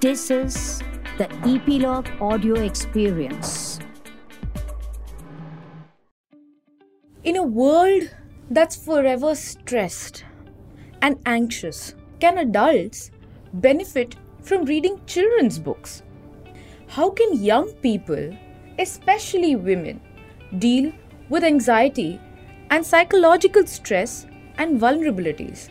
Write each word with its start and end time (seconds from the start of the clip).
This 0.00 0.30
is 0.30 0.80
the 1.18 1.30
Epilogue 1.46 2.08
Audio 2.22 2.54
Experience. 2.54 3.80
In 7.22 7.36
a 7.36 7.42
world 7.42 8.04
that's 8.50 8.76
forever 8.76 9.34
stressed 9.34 10.24
and 11.02 11.18
anxious, 11.26 11.94
can 12.18 12.38
adults 12.38 13.10
benefit 13.52 14.16
from 14.40 14.64
reading 14.64 14.98
children's 15.04 15.58
books? 15.58 16.02
How 16.88 17.10
can 17.10 17.44
young 17.44 17.70
people, 17.82 18.34
especially 18.78 19.54
women, 19.54 20.00
deal 20.58 20.92
with 21.28 21.44
anxiety 21.44 22.18
and 22.70 22.86
psychological 22.86 23.66
stress 23.66 24.24
and 24.56 24.80
vulnerabilities? 24.80 25.68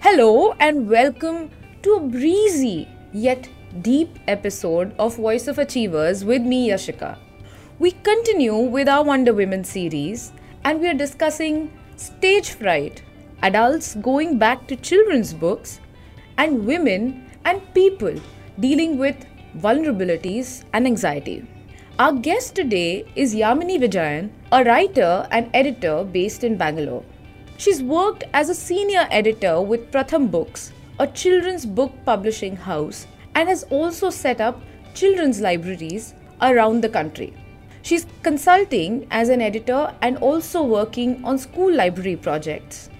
Hello, 0.00 0.56
and 0.58 0.90
welcome 0.90 1.50
to 1.82 1.92
a 1.92 2.00
breezy 2.00 2.88
yet 3.12 3.48
deep 3.82 4.18
episode 4.26 4.94
of 4.98 5.16
Voice 5.16 5.48
of 5.48 5.58
Achievers 5.58 6.24
with 6.24 6.42
me, 6.42 6.68
Yashika. 6.70 7.18
We 7.78 7.92
continue 7.92 8.56
with 8.56 8.88
our 8.88 9.04
Wonder 9.04 9.32
Women 9.32 9.64
series 9.64 10.32
and 10.64 10.80
we 10.80 10.88
are 10.88 10.94
discussing 10.94 11.72
stage 11.96 12.50
fright, 12.50 13.02
adults 13.42 13.94
going 13.94 14.38
back 14.38 14.66
to 14.68 14.76
children's 14.76 15.32
books, 15.32 15.80
and 16.36 16.66
women 16.66 17.30
and 17.44 17.62
people 17.74 18.14
dealing 18.60 18.98
with 18.98 19.16
vulnerabilities 19.56 20.64
and 20.72 20.86
anxiety. 20.86 21.46
Our 21.98 22.12
guest 22.12 22.54
today 22.54 23.10
is 23.16 23.34
Yamini 23.34 23.78
Vijayan, 23.80 24.30
a 24.52 24.62
writer 24.64 25.26
and 25.30 25.50
editor 25.54 26.04
based 26.04 26.44
in 26.44 26.56
Bangalore. 26.56 27.04
She's 27.56 27.82
worked 27.82 28.24
as 28.32 28.48
a 28.48 28.54
senior 28.54 29.08
editor 29.10 29.60
with 29.60 29.90
Pratham 29.90 30.30
Books, 30.30 30.72
a 30.98 31.06
children's 31.06 31.64
book 31.64 31.92
publishing 32.04 32.56
house, 32.56 33.06
and 33.34 33.48
has 33.48 33.64
also 33.70 34.10
set 34.10 34.40
up 34.40 34.60
children's 34.94 35.40
libraries 35.40 36.14
around 36.42 36.80
the 36.80 36.88
country. 36.88 37.34
She's 37.82 38.06
consulting 38.22 39.06
as 39.10 39.28
an 39.28 39.40
editor 39.40 39.94
and 40.02 40.18
also 40.18 40.62
working 40.62 41.24
on 41.24 41.38
school 41.38 41.72
library 41.72 42.16
projects. 42.16 42.90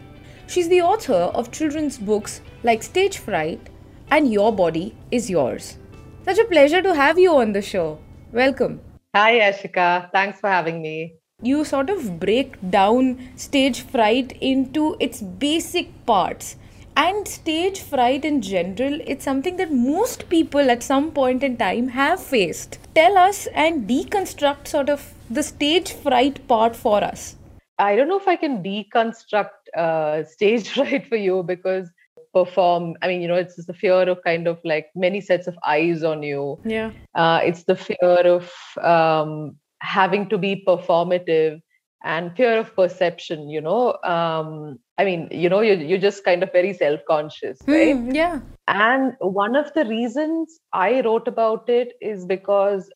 She's 0.47 0.69
the 0.69 0.81
author 0.81 1.31
of 1.35 1.51
children's 1.51 1.99
books 1.99 2.41
like 2.63 2.83
Stage 2.83 3.19
Fright 3.19 3.69
and 4.11 4.33
Your 4.33 4.53
Body 4.53 4.97
is 5.11 5.29
Yours. 5.29 5.77
Such 6.25 6.39
a 6.39 6.45
pleasure 6.45 6.81
to 6.83 6.95
have 6.95 7.19
you 7.19 7.37
on 7.37 7.53
the 7.53 7.61
show. 7.61 7.99
Welcome. 8.33 8.81
Hi, 9.15 9.41
Yashika. 9.41 10.11
Thanks 10.13 10.41
for 10.41 10.49
having 10.49 10.81
me. 10.81 11.15
You 11.43 11.65
sort 11.65 11.91
of 11.91 12.19
break 12.19 12.57
down 12.71 13.31
stage 13.37 13.83
fright 13.83 14.37
into 14.41 14.97
its 15.01 15.23
basic 15.23 16.05
parts. 16.05 16.57
And 17.01 17.29
stage 17.29 17.81
fright 17.81 18.25
in 18.25 18.43
general, 18.43 18.99
it's 19.07 19.25
something 19.25 19.57
that 19.59 19.71
most 19.73 20.29
people 20.29 20.69
at 20.69 20.83
some 20.83 21.13
point 21.13 21.45
in 21.45 21.57
time 21.57 21.87
have 21.91 22.21
faced. 22.21 22.81
Tell 22.97 23.17
us 23.17 23.47
and 23.55 23.89
deconstruct 23.89 24.67
sort 24.67 24.91
of 24.91 25.15
the 25.31 25.45
stage 25.45 25.93
fright 25.93 26.49
part 26.49 26.75
for 26.75 27.05
us. 27.05 27.37
I 27.79 27.95
don't 27.95 28.09
know 28.09 28.19
if 28.19 28.27
I 28.27 28.35
can 28.35 28.65
deconstruct 28.65 29.71
uh, 29.77 30.25
stage 30.25 30.71
fright 30.75 31.07
for 31.07 31.15
you 31.15 31.45
because 31.45 31.89
perform 32.35 32.95
i 33.01 33.09
mean 33.09 33.23
you 33.23 33.27
know 33.27 33.37
it's 33.37 33.57
just 33.57 33.69
the 33.69 33.73
fear 33.73 34.07
of 34.07 34.23
kind 34.23 34.47
of 34.47 34.61
like 34.63 34.89
many 34.95 35.19
sets 35.19 35.47
of 35.47 35.59
eyes 35.67 36.03
on 36.03 36.23
you 36.23 36.59
yeah 36.63 36.91
uh, 37.15 37.41
it's 37.43 37.65
the 37.65 37.75
fear 37.75 37.97
of 38.37 38.53
um, 38.83 39.57
having 39.81 40.29
to 40.29 40.37
be 40.37 40.63
performative 40.69 41.59
and 42.05 42.37
fear 42.37 42.59
of 42.59 42.77
perception 42.77 43.49
you 43.49 43.63
know 43.63 43.97
um, 44.05 44.79
i 44.99 45.05
mean 45.05 45.29
you 45.31 45.49
know 45.49 45.61
you're, 45.61 45.77
you're 45.77 46.05
just 46.07 46.25
kind 46.25 46.43
of 46.43 46.53
very 46.53 46.73
self-conscious 46.73 47.59
right 47.67 47.97
Hmm, 47.97 48.11
yeah 48.11 48.41
and 48.69 49.15
one 49.21 49.57
of 49.57 49.73
the 49.75 49.85
reasons 49.85 50.59
i 50.73 51.01
wrote 51.01 51.29
about 51.29 51.69
it 51.69 51.93
is 52.01 52.27
because 52.27 52.91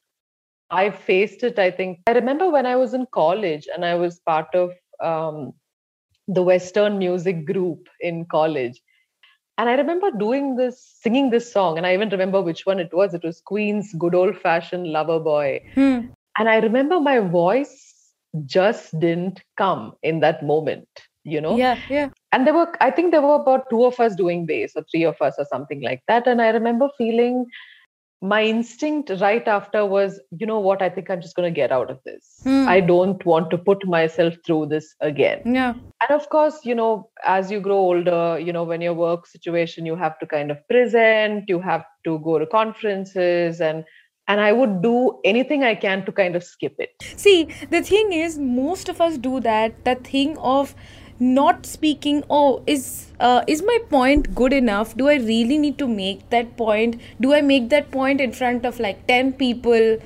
i 0.70 0.90
faced 0.90 1.42
it 1.42 1.58
i 1.58 1.70
think 1.70 2.00
i 2.06 2.12
remember 2.12 2.50
when 2.50 2.66
i 2.66 2.76
was 2.76 2.94
in 2.94 3.06
college 3.12 3.68
and 3.74 3.84
i 3.84 3.94
was 3.94 4.20
part 4.20 4.54
of 4.54 4.70
um, 5.02 5.52
the 6.28 6.42
western 6.42 6.98
music 6.98 7.44
group 7.46 7.88
in 8.00 8.24
college 8.26 8.80
and 9.58 9.68
I 9.68 9.74
remember 9.74 10.10
doing 10.10 10.56
this, 10.56 10.82
singing 11.02 11.30
this 11.30 11.52
song, 11.52 11.76
and 11.76 11.86
I 11.86 11.92
even 11.94 12.08
remember 12.08 12.40
which 12.40 12.64
one 12.66 12.80
it 12.80 12.92
was. 12.92 13.14
It 13.14 13.22
was 13.22 13.40
Queen's 13.40 13.92
Good 13.94 14.14
Old 14.14 14.36
Fashioned 14.38 14.86
Lover 14.88 15.20
Boy. 15.20 15.60
Hmm. 15.74 16.00
And 16.38 16.48
I 16.48 16.56
remember 16.56 16.98
my 17.00 17.18
voice 17.20 17.94
just 18.46 18.98
didn't 18.98 19.42
come 19.58 19.92
in 20.02 20.20
that 20.20 20.42
moment, 20.44 20.88
you 21.24 21.40
know? 21.40 21.56
yeah 21.56 21.78
yeah 21.88 22.08
And 22.32 22.46
there 22.46 22.54
were, 22.54 22.72
I 22.80 22.90
think 22.90 23.12
there 23.12 23.22
were 23.22 23.34
about 23.34 23.68
two 23.70 23.84
of 23.84 24.00
us 24.00 24.14
doing 24.16 24.46
bass 24.46 24.72
or 24.74 24.84
three 24.90 25.04
of 25.04 25.20
us 25.20 25.34
or 25.38 25.44
something 25.44 25.82
like 25.82 26.02
that. 26.08 26.26
And 26.26 26.40
I 26.40 26.48
remember 26.48 26.88
feeling 26.96 27.44
my 28.22 28.42
instinct 28.44 29.10
right 29.20 29.46
after 29.46 29.84
was, 29.84 30.20
you 30.38 30.46
know 30.46 30.60
what, 30.60 30.80
I 30.80 30.88
think 30.88 31.10
I'm 31.10 31.20
just 31.20 31.36
going 31.36 31.52
to 31.52 31.54
get 31.54 31.72
out 31.72 31.90
of 31.90 31.98
this. 32.04 32.40
Hmm. 32.44 32.68
I 32.68 32.80
don't 32.80 33.26
want 33.26 33.50
to 33.50 33.58
put 33.58 33.86
myself 33.86 34.34
through 34.46 34.66
this 34.66 34.94
again 35.00 35.42
yeah 35.44 35.74
and 36.00 36.10
of 36.10 36.28
course 36.30 36.60
you 36.64 36.74
know 36.74 37.10
as 37.24 37.50
you 37.50 37.60
grow 37.60 37.76
older 37.76 38.38
you 38.38 38.52
know 38.52 38.64
when 38.64 38.80
your 38.80 38.94
work 38.94 39.26
situation 39.26 39.86
you 39.86 39.96
have 39.96 40.18
to 40.20 40.26
kind 40.26 40.50
of 40.50 40.58
present 40.68 41.44
you 41.48 41.60
have 41.60 41.84
to 42.04 42.18
go 42.20 42.38
to 42.38 42.46
conferences 42.46 43.60
and 43.60 43.84
and 44.28 44.40
i 44.40 44.52
would 44.52 44.82
do 44.82 45.20
anything 45.24 45.64
i 45.64 45.74
can 45.74 46.04
to 46.04 46.12
kind 46.12 46.36
of 46.36 46.44
skip 46.44 46.74
it 46.78 47.02
See, 47.16 47.48
the 47.70 47.82
thing 47.82 48.12
is, 48.12 48.38
most 48.38 48.88
of 48.88 49.00
us 49.00 49.18
do 49.18 49.40
that. 49.40 49.84
That 49.84 50.04
thing 50.04 50.36
of 50.38 50.74
not 51.22 51.66
speaking. 51.66 52.22
Oh, 52.30 52.62
is 52.66 53.12
uh, 53.20 53.42
is 53.46 53.62
my 53.62 53.78
point 53.90 54.34
good 54.34 54.52
enough? 54.52 54.96
Do 54.96 55.08
I 55.08 55.16
really 55.16 55.58
need 55.58 55.78
to 55.78 55.88
make 55.88 56.28
that 56.30 56.56
point? 56.56 57.00
Do 57.20 57.32
I 57.34 57.40
make 57.40 57.68
that 57.70 57.90
point 57.90 58.20
in 58.20 58.32
front 58.32 58.64
of 58.66 58.80
like 58.80 59.06
ten 59.06 59.32
people? 59.32 59.98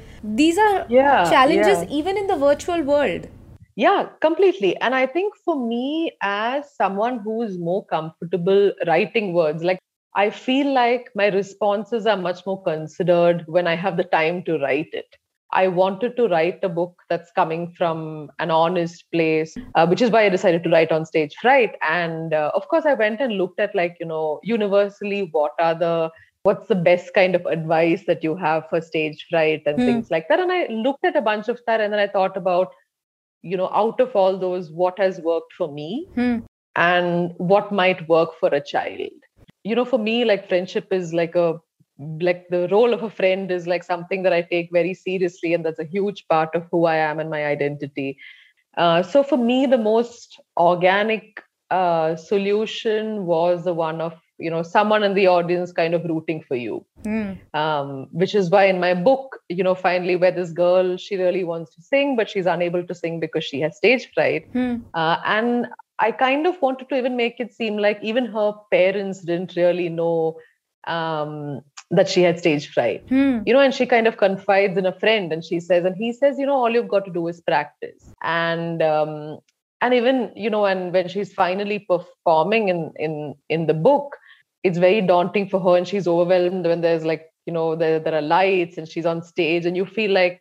These 0.43 0.59
are 0.59 0.88
Yeah, 0.88 1.25
challenges 1.25 1.82
yeah. 1.82 1.88
even 1.91 2.16
in 2.19 2.27
the 2.27 2.37
virtual 2.37 2.82
world. 2.82 3.28
yeah 3.77 4.09
completely 4.21 4.77
and 4.78 4.94
i 4.94 5.06
think 5.06 5.34
for 5.44 5.54
me 5.69 6.12
as 6.22 6.75
someone 6.77 7.19
who's 7.19 7.59
more 7.59 7.84
comfortable 7.87 8.72
writing 8.87 9.33
words 9.34 9.62
like 9.62 9.78
i 10.15 10.31
feel 10.31 10.72
like 10.72 11.10
my 11.15 11.27
responses 11.28 12.06
are 12.06 12.16
much 12.16 12.44
more 12.47 12.62
considered 12.62 13.44
when 13.47 13.66
i 13.66 13.75
have 13.77 13.97
the 13.97 14.04
time 14.16 14.43
to 14.44 14.59
write 14.59 14.88
it 14.93 15.16
I 15.56 15.68
wanted 15.68 16.16
to 16.18 16.28
write 16.28 16.60
a 16.64 16.68
book 16.68 16.94
that's 17.10 17.32
coming 17.32 17.72
from 17.78 18.30
an 18.38 18.50
honest 18.50 19.06
place, 19.12 19.58
uh, 19.74 19.86
which 19.86 20.02
is 20.02 20.10
why 20.10 20.26
I 20.26 20.30
decided 20.30 20.64
to 20.64 20.70
write 20.70 20.92
on 20.92 21.06
stage 21.06 21.34
fright. 21.42 21.76
And 21.88 22.34
uh, 22.34 22.52
of 22.54 22.68
course, 22.68 22.86
I 22.86 22.94
went 22.94 23.20
and 23.20 23.34
looked 23.38 23.60
at 23.60 23.74
like 23.74 23.96
you 24.00 24.06
know 24.06 24.40
universally 24.44 25.28
what 25.32 25.52
are 25.60 25.74
the 25.74 26.10
what's 26.44 26.68
the 26.68 26.76
best 26.76 27.14
kind 27.14 27.34
of 27.34 27.46
advice 27.46 28.04
that 28.06 28.22
you 28.24 28.36
have 28.36 28.68
for 28.70 28.80
stage 28.80 29.26
fright 29.30 29.62
and 29.66 29.78
Hmm. 29.78 29.86
things 29.86 30.08
like 30.10 30.28
that. 30.28 30.40
And 30.40 30.52
I 30.52 30.66
looked 30.68 31.04
at 31.04 31.16
a 31.16 31.22
bunch 31.22 31.48
of 31.48 31.60
that, 31.66 31.80
and 31.80 31.92
then 31.92 32.00
I 32.00 32.08
thought 32.08 32.36
about 32.36 32.72
you 33.42 33.56
know 33.56 33.70
out 33.72 34.00
of 34.00 34.14
all 34.16 34.38
those, 34.38 34.70
what 34.72 34.98
has 34.98 35.20
worked 35.20 35.52
for 35.54 35.72
me 35.72 36.08
Hmm. 36.14 36.38
and 36.76 37.32
what 37.38 37.72
might 37.72 38.08
work 38.08 38.30
for 38.40 38.48
a 38.48 38.60
child. 38.60 39.10
You 39.64 39.74
know, 39.76 39.84
for 39.84 39.98
me, 39.98 40.24
like 40.24 40.48
friendship 40.48 40.92
is 40.92 41.12
like 41.14 41.34
a 41.34 41.58
like 41.98 42.46
the 42.50 42.68
role 42.70 42.92
of 42.92 43.02
a 43.02 43.10
friend 43.10 43.50
is 43.50 43.66
like 43.66 43.82
something 43.84 44.22
that 44.22 44.32
I 44.32 44.42
take 44.42 44.70
very 44.72 44.94
seriously, 44.94 45.54
and 45.54 45.64
that's 45.64 45.78
a 45.78 45.84
huge 45.84 46.26
part 46.28 46.54
of 46.54 46.66
who 46.70 46.84
I 46.86 46.96
am 46.96 47.18
and 47.20 47.30
my 47.30 47.44
identity. 47.44 48.18
Uh, 48.76 49.02
so 49.02 49.22
for 49.22 49.36
me, 49.38 49.66
the 49.66 49.78
most 49.78 50.40
organic 50.56 51.42
uh, 51.70 52.16
solution 52.16 53.26
was 53.26 53.64
the 53.64 53.74
one 53.74 54.00
of 54.00 54.14
you 54.38 54.50
know 54.50 54.62
someone 54.62 55.02
in 55.02 55.14
the 55.14 55.26
audience 55.26 55.72
kind 55.72 55.94
of 55.94 56.04
rooting 56.04 56.42
for 56.42 56.56
you, 56.56 56.84
Hmm. 57.04 57.32
um, 57.54 58.08
which 58.12 58.34
is 58.34 58.50
why 58.50 58.64
in 58.66 58.80
my 58.80 58.94
book, 58.94 59.38
you 59.48 59.62
know, 59.64 59.74
finally, 59.74 60.16
where 60.16 60.32
this 60.32 60.52
girl 60.52 60.96
she 60.96 61.16
really 61.16 61.44
wants 61.44 61.74
to 61.74 61.82
sing, 61.82 62.16
but 62.16 62.28
she's 62.28 62.46
unable 62.46 62.84
to 62.86 62.94
sing 62.94 63.20
because 63.20 63.44
she 63.44 63.60
has 63.60 63.76
stage 63.76 64.10
fright, 64.14 64.44
Hmm. 64.52 64.76
uh, 64.94 65.16
and 65.24 65.66
I 65.98 66.12
kind 66.12 66.46
of 66.46 66.60
wanted 66.60 66.88
to 66.90 66.96
even 66.96 67.16
make 67.16 67.40
it 67.40 67.54
seem 67.54 67.78
like 67.78 67.98
even 68.02 68.26
her 68.26 68.52
parents 68.70 69.22
didn't 69.22 69.56
really 69.56 69.88
know 69.88 70.38
um, 70.86 71.62
that 71.91 72.09
she 72.09 72.22
had 72.22 72.38
stage 72.38 72.68
fright. 72.72 73.04
Hmm. 73.09 73.41
You 73.47 73.53
know, 73.53 73.60
and 73.60 73.72
she 73.74 73.86
kind 73.86 74.06
of 74.06 74.16
confides 74.16 74.77
in 74.77 74.86
a 74.86 74.92
friend, 74.92 75.33
and 75.33 75.44
she 75.44 75.60
says, 75.60 75.84
and 75.84 75.97
he 75.97 76.12
says, 76.12 76.38
you 76.38 76.47
know, 76.47 76.54
all 76.54 76.71
you've 76.71 76.88
got 76.88 77.04
to 77.04 77.12
do 77.12 77.27
is 77.28 77.41
practice. 77.41 78.12
And 78.22 78.83
um, 78.83 79.38
and 79.80 79.94
even 79.94 80.33
you 80.34 80.50
know, 80.50 80.66
and 80.66 80.92
when 80.92 81.09
she's 81.09 81.33
finally 81.33 81.80
performing 81.80 82.68
in 82.68 82.92
in 82.97 83.34
in 83.48 83.66
the 83.66 83.74
book, 83.74 84.16
it's 84.65 84.78
very 84.78 85.00
daunting 85.00 85.48
for 85.48 85.60
her, 85.60 85.77
and 85.77 85.86
she's 85.86 86.09
overwhelmed 86.09 86.66
when 86.66 86.80
there's 86.80 87.04
like 87.04 87.27
you 87.47 87.53
know 87.53 87.77
there 87.77 88.00
there 88.00 88.15
are 88.15 88.22
lights, 88.22 88.78
and 88.78 88.88
she's 88.88 89.06
on 89.06 89.22
stage, 89.22 89.66
and 89.66 89.77
you 89.77 89.86
feel 89.86 90.10
like 90.10 90.41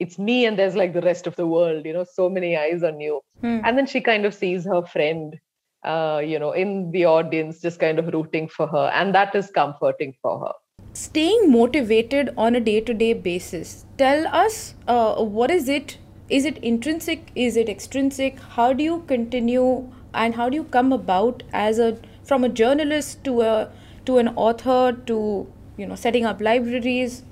it's 0.00 0.18
me 0.18 0.44
and 0.44 0.58
there's 0.58 0.74
like 0.74 0.92
the 0.92 1.00
rest 1.02 1.26
of 1.26 1.36
the 1.36 1.46
world 1.46 1.86
you 1.86 1.92
know 1.92 2.04
so 2.04 2.28
many 2.28 2.56
eyes 2.56 2.82
on 2.82 3.00
you 3.00 3.20
Hmm. 3.40 3.60
and 3.64 3.78
then 3.78 3.86
she 3.86 4.00
kind 4.00 4.24
of 4.26 4.34
sees 4.34 4.64
her 4.64 4.82
friend 4.84 5.38
uh, 5.84 6.20
you 6.24 6.38
know 6.38 6.52
in 6.52 6.90
the 6.90 7.04
audience 7.04 7.60
just 7.60 7.78
kind 7.78 7.98
of 7.98 8.12
rooting 8.12 8.48
for 8.48 8.66
her 8.66 8.90
and 8.94 9.14
that 9.14 9.34
is 9.34 9.50
comforting 9.50 10.14
for 10.22 10.40
her 10.40 10.52
Staying 10.94 11.50
motivated 11.50 12.32
on 12.38 12.54
a 12.54 12.60
day 12.60 12.80
to 12.80 12.94
day 12.94 13.12
basis. 13.12 13.84
Tell 13.98 14.26
us 14.28 14.74
uh, 14.88 15.22
what 15.22 15.50
is 15.50 15.68
it? 15.68 15.98
Is 16.28 16.44
it 16.44 16.56
intrinsic? 16.58 17.30
Is 17.34 17.56
it 17.56 17.68
extrinsic? 17.68 18.38
How 18.40 18.72
do 18.72 18.82
you 18.82 19.02
continue 19.08 19.92
and 20.14 20.36
how 20.36 20.48
do 20.48 20.56
you 20.56 20.64
come 20.64 20.92
about 20.92 21.42
as 21.52 21.78
a 21.78 21.98
from 22.22 22.44
a 22.44 22.48
journalist 22.48 23.24
to 23.24 23.42
a 23.42 23.70
to 24.06 24.18
an 24.18 24.28
author 24.36 24.96
to 25.06 25.46
you 25.76 25.86
know, 25.86 25.96
setting 25.96 26.24
up 26.24 26.40
libraries. 26.40 27.22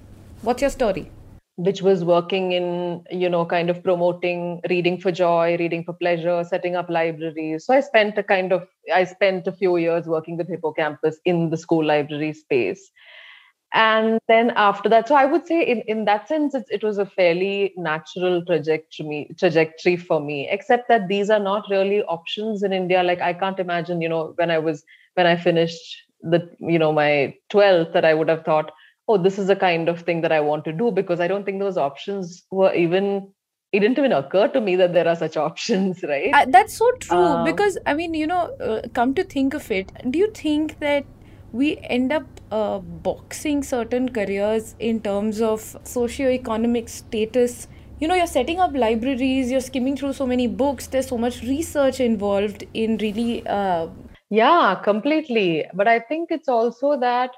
What's 0.43 0.61
your 0.61 0.71
story? 0.71 1.11
which 1.57 1.83
was 1.83 2.03
working 2.03 2.53
in 2.53 3.05
you 3.11 3.29
know 3.29 3.45
kind 3.45 3.69
of 3.69 3.83
promoting 3.83 4.59
reading 4.71 4.99
for 4.99 5.13
joy 5.13 5.55
reading 5.59 5.85
for 5.85 5.93
pleasure 5.93 6.43
setting 6.45 6.77
up 6.77 6.89
libraries 6.89 7.67
so 7.67 7.75
i 7.75 7.81
spent 7.81 8.17
a 8.17 8.23
kind 8.23 8.53
of 8.53 8.67
i 8.95 9.05
spent 9.05 9.47
a 9.47 9.53
few 9.53 9.77
years 9.77 10.07
working 10.07 10.39
with 10.39 10.49
hippocampus 10.49 11.19
in 11.27 11.51
the 11.51 11.57
school 11.59 11.85
library 11.85 12.33
space 12.33 12.91
and 13.75 14.21
then 14.29 14.53
after 14.57 14.89
that 14.89 15.09
so 15.09 15.15
i 15.15 15.25
would 15.25 15.47
say 15.47 15.63
in, 15.63 15.81
in 15.87 16.05
that 16.05 16.29
sense 16.29 16.55
it, 16.55 16.65
it 16.69 16.83
was 16.83 16.99
a 16.99 17.07
fairly 17.07 17.73
natural 17.77 18.45
trajectory 18.45 19.31
trajectory 19.39 19.97
for 19.97 20.21
me 20.21 20.49
except 20.51 20.89
that 20.89 21.09
these 21.09 21.31
are 21.31 21.41
not 21.41 21.65
really 21.71 22.03
options 22.03 22.63
in 22.63 22.73
india 22.73 23.03
like 23.03 23.21
i 23.21 23.33
can't 23.33 23.59
imagine 23.59 24.01
you 24.01 24.09
know 24.09 24.35
when 24.37 24.51
i 24.51 24.59
was 24.59 24.85
when 25.15 25.27
i 25.27 25.37
finished 25.37 25.97
the 26.21 26.49
you 26.61 26.79
know 26.79 26.93
my 26.93 27.35
12th 27.51 27.93
that 27.93 28.05
i 28.05 28.15
would 28.15 28.29
have 28.29 28.45
thought 28.45 28.73
oh, 29.09 29.19
this 29.19 29.39
is 29.39 29.47
the 29.49 29.57
kind 29.57 29.89
of 29.89 30.03
thing 30.03 30.21
that 30.23 30.33
I 30.33 30.41
want 30.41 30.65
to 30.65 30.73
do 30.73 30.91
because 30.91 31.21
I 31.21 31.29
don't 31.29 31.45
think 31.45 31.61
those 31.61 31.77
options 31.77 32.45
were 32.51 32.73
even 32.75 33.33
it 33.73 33.81
didn't 33.81 33.99
even 33.99 34.13
occur 34.13 34.49
to 34.49 34.61
me 34.61 34.77
that 34.77 34.93
there 34.93 35.09
are 35.09 35.17
such 35.17 35.37
options, 35.49 36.03
right? 36.03 36.31
Uh, 36.35 36.47
that's 36.49 36.77
so 36.77 36.91
true 37.01 37.19
um, 37.19 37.45
because 37.45 37.79
I 37.87 37.95
mean, 37.95 38.15
you 38.15 38.27
know, 38.27 38.55
uh, 38.61 38.83
come 38.93 39.15
to 39.15 39.25
think 39.25 39.55
of 39.55 39.71
it, 39.71 39.91
do 40.11 40.19
you 40.19 40.31
think 40.31 40.79
that 40.81 41.05
we 41.53 41.79
end 41.79 42.13
up 42.13 42.25
uh, 42.53 42.79
boxing 42.79 43.63
certain 43.63 44.09
careers 44.09 44.75
in 44.79 45.01
terms 45.01 45.41
of 45.41 45.77
socio-economic 45.83 46.89
status? 46.89 47.69
You 47.99 48.09
know, 48.09 48.15
you're 48.15 48.27
setting 48.27 48.61
up 48.61 48.73
libraries, 48.75 49.51
you're 49.51 49.61
skimming 49.61 49.97
through 49.97 50.13
so 50.13 50.27
many 50.27 50.47
books. 50.47 50.89
There's 50.89 51.09
so 51.09 51.19
much 51.19 51.43
research 51.43 52.01
involved 52.01 52.65
in 52.75 52.99
really. 52.99 53.47
Uh, 53.47 53.89
yeah, 54.31 54.81
completely. 54.83 55.65
But 55.75 55.89
I 55.89 56.01
think 56.01 56.31
it's 56.31 56.49
also 56.49 56.99
that 57.01 57.31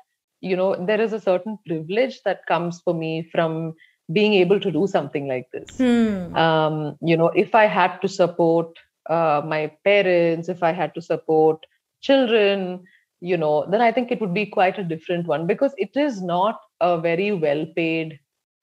you 0.44 0.56
know 0.56 0.70
there 0.86 1.00
is 1.00 1.12
a 1.12 1.20
certain 1.20 1.58
privilege 1.66 2.22
that 2.24 2.46
comes 2.46 2.80
for 2.84 2.94
me 2.94 3.28
from 3.32 3.74
being 4.12 4.34
able 4.34 4.60
to 4.60 4.70
do 4.70 4.86
something 4.86 5.26
like 5.26 5.46
this 5.52 5.78
hmm. 5.78 6.36
um, 6.36 6.96
you 7.00 7.16
know 7.16 7.28
if 7.44 7.54
i 7.54 7.64
had 7.64 8.00
to 8.02 8.08
support 8.08 8.82
uh, 9.08 9.40
my 9.52 9.62
parents 9.84 10.48
if 10.48 10.62
i 10.62 10.72
had 10.72 10.94
to 10.94 11.00
support 11.00 11.64
children 12.02 12.84
you 13.30 13.36
know 13.36 13.66
then 13.70 13.80
i 13.80 13.90
think 13.96 14.12
it 14.12 14.20
would 14.20 14.34
be 14.34 14.46
quite 14.46 14.78
a 14.78 14.84
different 14.92 15.26
one 15.26 15.46
because 15.46 15.74
it 15.78 15.96
is 16.04 16.22
not 16.22 16.60
a 16.80 17.00
very 17.00 17.32
well 17.32 17.66
paid 17.76 18.18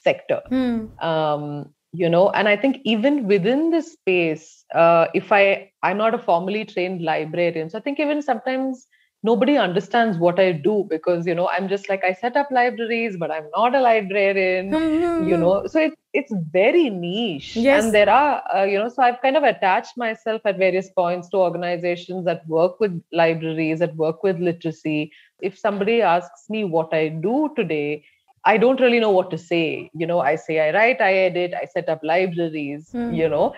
sector 0.07 0.41
hmm. 0.49 0.85
um, 1.09 1.45
you 1.91 2.09
know 2.09 2.29
and 2.31 2.47
i 2.47 2.55
think 2.55 2.79
even 2.83 3.27
within 3.27 3.69
this 3.71 3.93
space 3.93 4.65
uh, 4.75 5.07
if 5.13 5.31
i 5.31 5.43
i'm 5.83 5.97
not 5.97 6.13
a 6.13 6.23
formally 6.29 6.63
trained 6.73 7.01
librarian 7.11 7.69
so 7.69 7.77
i 7.77 7.81
think 7.81 7.99
even 7.99 8.21
sometimes 8.21 8.87
nobody 9.23 9.57
understands 9.57 10.17
what 10.17 10.39
I 10.39 10.51
do 10.51 10.85
because 10.89 11.27
you 11.27 11.35
know 11.35 11.47
I'm 11.49 11.67
just 11.69 11.89
like 11.89 12.03
I 12.03 12.13
set 12.13 12.35
up 12.35 12.49
libraries, 12.51 13.17
but 13.17 13.31
I'm 13.31 13.49
not 13.55 13.75
a 13.75 13.81
librarian. 13.81 14.71
Mm-hmm. 14.71 15.29
You 15.29 15.37
know, 15.37 15.67
so 15.67 15.79
it, 15.79 15.93
it's 16.13 16.33
very 16.51 16.89
niche, 16.89 17.55
yes. 17.55 17.83
and 17.83 17.93
there 17.93 18.09
are 18.09 18.43
uh, 18.53 18.63
you 18.63 18.77
know. 18.77 18.89
So 18.89 19.01
I've 19.01 19.21
kind 19.21 19.37
of 19.37 19.43
attached 19.43 19.97
myself 19.97 20.41
at 20.45 20.57
various 20.57 20.89
points 20.89 21.29
to 21.29 21.37
organizations 21.37 22.25
that 22.25 22.47
work 22.47 22.79
with 22.79 23.01
libraries, 23.11 23.79
that 23.79 23.95
work 23.95 24.23
with 24.23 24.39
literacy. 24.39 25.11
If 25.41 25.57
somebody 25.57 26.01
asks 26.01 26.49
me 26.49 26.63
what 26.63 26.93
I 26.93 27.09
do 27.09 27.51
today. 27.55 28.05
I 28.43 28.57
don't 28.57 28.81
really 28.81 28.99
know 28.99 29.11
what 29.11 29.29
to 29.29 29.37
say. 29.37 29.91
You 29.93 30.07
know, 30.07 30.19
I 30.19 30.35
say 30.35 30.59
I 30.59 30.73
write, 30.75 30.99
I 30.99 31.13
edit, 31.13 31.53
I 31.53 31.65
set 31.65 31.87
up 31.87 31.99
libraries, 32.01 32.89
mm. 32.91 33.15
you 33.15 33.29
know, 33.29 33.53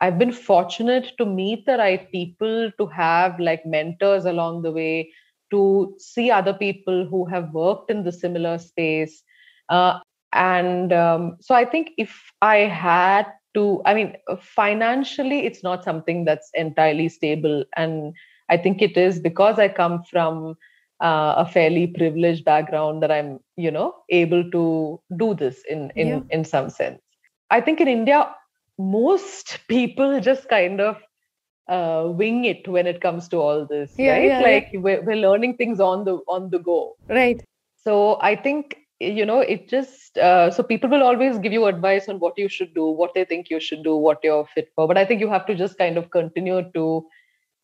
I've 0.00 0.18
been 0.18 0.32
fortunate 0.32 1.12
to 1.18 1.26
meet 1.26 1.66
the 1.66 1.78
right 1.78 2.10
people, 2.12 2.70
to 2.78 2.86
have 2.86 3.40
like 3.40 3.64
mentors 3.64 4.24
along 4.24 4.62
the 4.62 4.70
way, 4.70 5.12
to 5.50 5.96
see 5.98 6.30
other 6.30 6.52
people 6.52 7.06
who 7.06 7.24
have 7.26 7.52
worked 7.52 7.90
in 7.90 8.04
the 8.04 8.12
similar 8.12 8.58
space. 8.58 9.22
Uh, 9.68 9.98
and 10.34 10.92
um, 10.92 11.36
so 11.40 11.54
I 11.54 11.64
think 11.64 11.92
if 11.96 12.32
I 12.42 12.56
had 12.56 13.26
to, 13.54 13.80
I 13.86 13.94
mean, 13.94 14.16
financially, 14.40 15.46
it's 15.46 15.62
not 15.62 15.84
something 15.84 16.24
that's 16.24 16.50
entirely 16.54 17.08
stable. 17.08 17.64
And 17.76 18.14
I 18.50 18.56
think 18.56 18.82
it 18.82 18.96
is 18.96 19.20
because 19.20 19.60
I 19.60 19.68
come 19.68 20.02
from 20.02 20.56
uh, 21.00 21.34
a 21.36 21.46
fairly 21.46 21.86
privileged 21.86 22.44
background 22.44 23.02
that 23.02 23.12
I'm, 23.12 23.38
you 23.56 23.70
know, 23.70 23.94
able 24.10 24.50
to 24.50 25.00
do 25.16 25.34
this 25.34 25.62
in 25.70 25.92
in 25.94 26.08
yeah. 26.08 26.20
in 26.30 26.44
some 26.44 26.68
sense. 26.68 27.00
I 27.50 27.60
think 27.60 27.80
in 27.80 27.88
India, 27.88 28.34
most 28.76 29.60
people 29.68 30.20
just 30.20 30.48
kind 30.48 30.80
of 30.80 30.96
uh, 31.68 32.08
wing 32.08 32.44
it 32.44 32.66
when 32.66 32.86
it 32.86 33.00
comes 33.00 33.28
to 33.28 33.38
all 33.38 33.66
this 33.66 33.94
yeah, 33.96 34.12
right 34.12 34.24
yeah, 34.24 34.40
like. 34.40 34.70
We're, 34.74 35.02
we're 35.02 35.16
learning 35.16 35.56
things 35.56 35.80
on 35.80 36.04
the 36.04 36.16
on 36.28 36.50
the 36.50 36.58
go 36.58 36.96
right 37.08 37.42
so 37.76 38.18
i 38.20 38.36
think 38.36 38.76
you 39.00 39.26
know 39.26 39.40
it 39.40 39.68
just 39.68 40.18
uh, 40.18 40.50
so 40.50 40.62
people 40.62 40.88
will 40.88 41.02
always 41.02 41.38
give 41.38 41.52
you 41.52 41.66
advice 41.66 42.08
on 42.08 42.18
what 42.20 42.38
you 42.38 42.48
should 42.48 42.72
do 42.74 42.86
what 42.86 43.12
they 43.14 43.24
think 43.24 43.50
you 43.50 43.60
should 43.60 43.82
do 43.82 43.96
what 43.96 44.18
you're 44.22 44.46
fit 44.54 44.70
for 44.74 44.86
but 44.86 44.96
i 44.96 45.04
think 45.04 45.20
you 45.20 45.28
have 45.28 45.46
to 45.46 45.54
just 45.54 45.76
kind 45.78 45.96
of 45.96 46.10
continue 46.10 46.62
to 46.72 47.04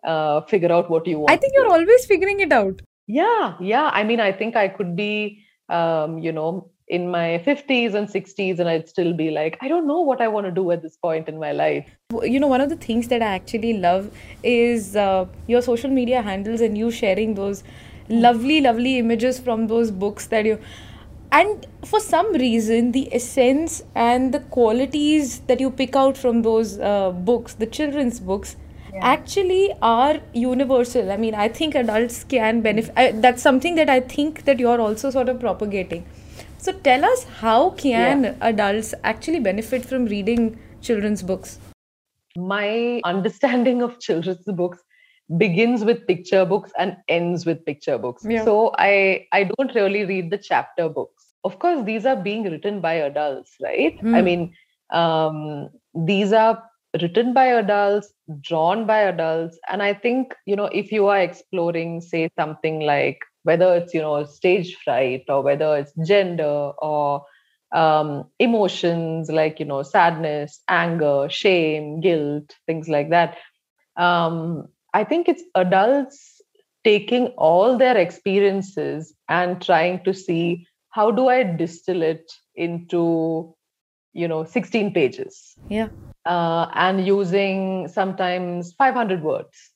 uh, 0.05 0.41
figure 0.43 0.73
out 0.73 0.91
what 0.91 1.07
you 1.07 1.19
want 1.19 1.31
i 1.31 1.37
think 1.37 1.53
you're 1.55 1.71
always 1.71 2.05
figuring 2.07 2.41
it 2.41 2.53
out 2.53 2.83
yeah 3.07 3.55
yeah 3.61 3.91
i 3.93 4.03
mean 4.03 4.21
i 4.21 4.33
think 4.33 4.57
i 4.57 4.67
could 4.69 4.97
be 4.97 5.45
um, 5.69 6.19
you 6.19 6.33
know 6.33 6.71
in 6.89 7.09
my 7.09 7.41
50s 7.47 7.95
and 7.95 8.09
60s 8.09 8.59
and 8.59 8.69
I'd 8.69 8.89
still 8.89 9.13
be 9.13 9.31
like, 9.31 9.57
I 9.61 9.69
don't 9.69 9.87
know 9.87 10.01
what 10.01 10.21
I 10.21 10.27
want 10.27 10.47
to 10.47 10.51
do 10.51 10.73
at 10.73 10.83
this 10.83 10.97
point 10.97 11.29
in 11.29 11.39
my 11.39 11.53
life. 11.53 11.87
You 12.23 12.41
know, 12.41 12.49
one 12.49 12.61
of 12.61 12.69
the 12.69 12.75
things 12.75 13.07
that 13.09 13.23
I 13.23 13.27
actually 13.27 13.75
love 13.75 14.11
is 14.43 14.97
uh, 14.97 15.27
your 15.47 15.63
social 15.63 15.89
media 15.89 16.21
handles 16.21 16.61
and 16.61 16.77
you 16.77 16.91
sharing 16.91 17.35
those 17.35 17.63
lovely, 18.09 18.61
lovely 18.61 18.99
images 18.99 19.39
from 19.39 19.69
those 19.69 19.93
books 19.93 20.27
that 20.27 20.45
you. 20.45 20.59
And 21.33 21.67
for 21.85 22.01
some 22.01 22.33
reason, 22.33 22.93
the 22.93 23.15
essence 23.15 23.83
and 23.95 24.35
the 24.35 24.41
qualities 24.41 25.41
that 25.41 25.61
you 25.61 25.71
pick 25.71 25.95
out 25.95 26.17
from 26.17 26.43
those 26.43 26.79
uh, 26.79 27.13
books, 27.13 27.55
the 27.55 27.67
children's 27.67 28.19
books, 28.19 28.57
yeah. 28.93 29.01
actually 29.03 29.73
are 29.81 30.19
universal. 30.33 31.13
I 31.13 31.17
mean, 31.17 31.35
I 31.35 31.49
think 31.49 31.77
adults 31.77 32.25
can 32.25 32.63
benefit. 32.63 32.93
I, 32.97 33.13
that's 33.13 33.43
something 33.43 33.77
that 33.77 33.89
I 33.89 34.01
think 34.01 34.45
that 34.45 34.59
you're 34.59 34.81
also 34.81 35.11
sort 35.11 35.29
of 35.29 35.39
propagating 35.39 36.05
so 36.63 36.73
tell 36.73 37.05
us 37.07 37.25
how 37.25 37.71
can 37.71 38.25
yeah. 38.25 38.35
adults 38.43 38.93
actually 39.03 39.41
benefit 39.41 39.85
from 39.85 40.05
reading 40.05 40.59
children's 40.83 41.23
books? 41.23 41.59
My 42.37 43.01
understanding 43.05 43.83
of 43.83 43.99
children's 43.99 44.45
books 44.45 44.83
begins 45.39 45.85
with 45.85 46.07
picture 46.07 46.45
books 46.45 46.73
and 46.79 46.97
ends 47.09 47.47
with 47.47 47.65
picture 47.65 47.99
books. 47.99 48.25
Yeah. 48.29 48.45
So 48.45 48.73
I 48.79 49.27
I 49.33 49.45
don't 49.45 49.75
really 49.75 50.05
read 50.05 50.31
the 50.31 50.39
chapter 50.39 50.89
books. 50.89 51.27
Of 51.45 51.59
course, 51.59 51.85
these 51.85 52.05
are 52.07 52.17
being 52.17 52.45
written 52.45 52.81
by 52.81 52.95
adults, 52.95 53.55
right? 53.63 53.99
Mm. 54.03 54.15
I 54.15 54.23
mean, 54.23 54.55
um, 54.93 55.71
these 55.95 56.33
are 56.33 56.63
written 57.01 57.33
by 57.33 57.47
adults, 57.47 58.13
drawn 58.41 58.87
by 58.87 58.99
adults, 58.99 59.59
and 59.71 59.83
I 59.83 59.95
think 59.95 60.35
you 60.47 60.57
know 60.57 60.67
if 60.67 60.93
you 60.93 61.07
are 61.07 61.21
exploring, 61.21 62.01
say, 62.01 62.29
something 62.37 62.81
like 62.81 63.19
whether 63.45 63.75
it's 63.75 63.95
you 63.95 64.01
know 64.01 64.25
stage 64.25 64.77
fright 64.85 65.25
or 65.29 65.43
whether 65.43 65.77
it's 65.77 65.93
gender 66.07 66.73
or 66.79 67.25
um, 67.73 68.25
emotions 68.39 69.31
like 69.31 69.61
you 69.61 69.67
know 69.67 69.83
sadness 69.83 70.61
anger 70.69 71.29
shame 71.31 72.01
guilt 72.01 72.55
things 72.67 72.89
like 72.89 73.11
that 73.11 73.39
um, 73.97 74.69
i 74.95 75.05
think 75.05 75.29
it's 75.29 75.43
adults 75.55 76.41
taking 76.85 77.27
all 77.37 77.77
their 77.77 77.97
experiences 77.97 79.15
and 79.29 79.63
trying 79.63 80.03
to 80.05 80.15
see 80.15 80.67
how 80.91 81.11
do 81.11 81.29
i 81.29 81.43
distill 81.43 82.03
it 82.03 82.33
into 82.55 83.55
you 84.13 84.27
know 84.27 84.45
16 84.45 84.93
pages. 84.93 85.57
Yeah. 85.69 85.89
Uh, 86.27 86.67
and 86.75 87.07
using 87.07 87.89
sometimes 87.89 88.73
500 88.75 89.23
words 89.23 89.71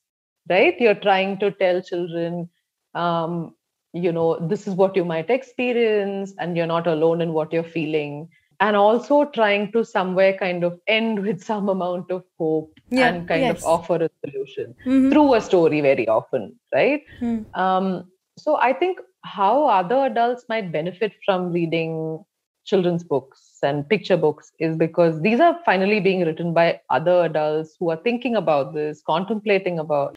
right? 0.49 0.79
You're 0.79 0.95
trying 0.95 1.39
to 1.39 1.51
tell 1.51 1.81
children 1.81 2.49
um, 2.93 3.55
you 3.93 4.11
know 4.11 4.37
this 4.39 4.67
is 4.67 4.75
what 4.75 4.95
you 4.95 5.05
might 5.05 5.29
experience 5.29 6.33
and 6.37 6.55
you're 6.55 6.67
not 6.67 6.85
alone 6.85 7.21
in 7.21 7.33
what 7.33 7.51
you're 7.51 7.63
feeling 7.63 8.29
and 8.65 8.75
also 8.81 9.17
trying 9.37 9.71
to 9.71 9.83
somewhere 9.83 10.35
kind 10.41 10.63
of 10.63 10.77
end 10.87 11.23
with 11.25 11.43
some 11.47 11.69
amount 11.73 12.11
of 12.17 12.23
hope 12.39 12.79
yeah, 12.89 13.07
and 13.07 13.27
kind 13.27 13.41
yes. 13.41 13.57
of 13.59 13.65
offer 13.73 13.97
a 14.05 14.09
solution 14.23 14.75
mm-hmm. 14.85 15.09
through 15.11 15.33
a 15.33 15.41
story 15.41 15.81
very 15.81 16.07
often 16.07 16.53
right 16.73 17.03
mm. 17.21 17.43
um, 17.65 17.89
so 18.37 18.57
i 18.57 18.71
think 18.73 18.99
how 19.23 19.65
other 19.79 19.99
adults 20.05 20.45
might 20.49 20.71
benefit 20.71 21.13
from 21.25 21.51
reading 21.51 22.23
children's 22.65 23.03
books 23.03 23.57
and 23.63 23.87
picture 23.89 24.17
books 24.17 24.51
is 24.59 24.75
because 24.75 25.21
these 25.21 25.39
are 25.39 25.59
finally 25.65 25.99
being 25.99 26.25
written 26.25 26.53
by 26.53 26.67
other 26.89 27.17
adults 27.25 27.75
who 27.79 27.89
are 27.91 28.01
thinking 28.07 28.35
about 28.35 28.73
this 28.73 29.01
contemplating 29.05 29.77
about 29.79 30.15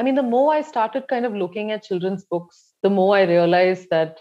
I 0.00 0.02
mean, 0.02 0.14
the 0.14 0.22
more 0.22 0.54
I 0.54 0.62
started 0.62 1.08
kind 1.08 1.26
of 1.26 1.34
looking 1.34 1.72
at 1.72 1.82
children's 1.82 2.24
books, 2.24 2.72
the 2.82 2.88
more 2.88 3.16
I 3.16 3.24
realized 3.24 3.88
that 3.90 4.20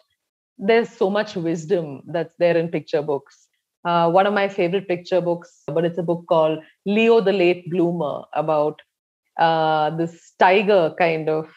there's 0.57 0.89
so 0.89 1.09
much 1.09 1.37
wisdom 1.37 2.01
that's 2.07 2.35
there 2.37 2.57
in 2.57 2.67
picture 2.67 3.01
books. 3.01 3.47
Uh, 3.85 4.09
one 4.09 4.27
of 4.27 4.33
my 4.33 4.47
favorite 4.49 4.87
picture 4.87 5.21
books, 5.21 5.63
but 5.67 5.85
it's 5.85 5.97
a 5.97 6.03
book 6.03 6.25
called 6.27 6.59
Leo 6.85 7.21
the 7.21 7.31
Late 7.31 7.69
Bloomer 7.69 8.23
about 8.33 8.81
uh, 9.39 9.89
this 9.91 10.33
tiger 10.37 10.93
kind 10.99 11.29
of 11.29 11.49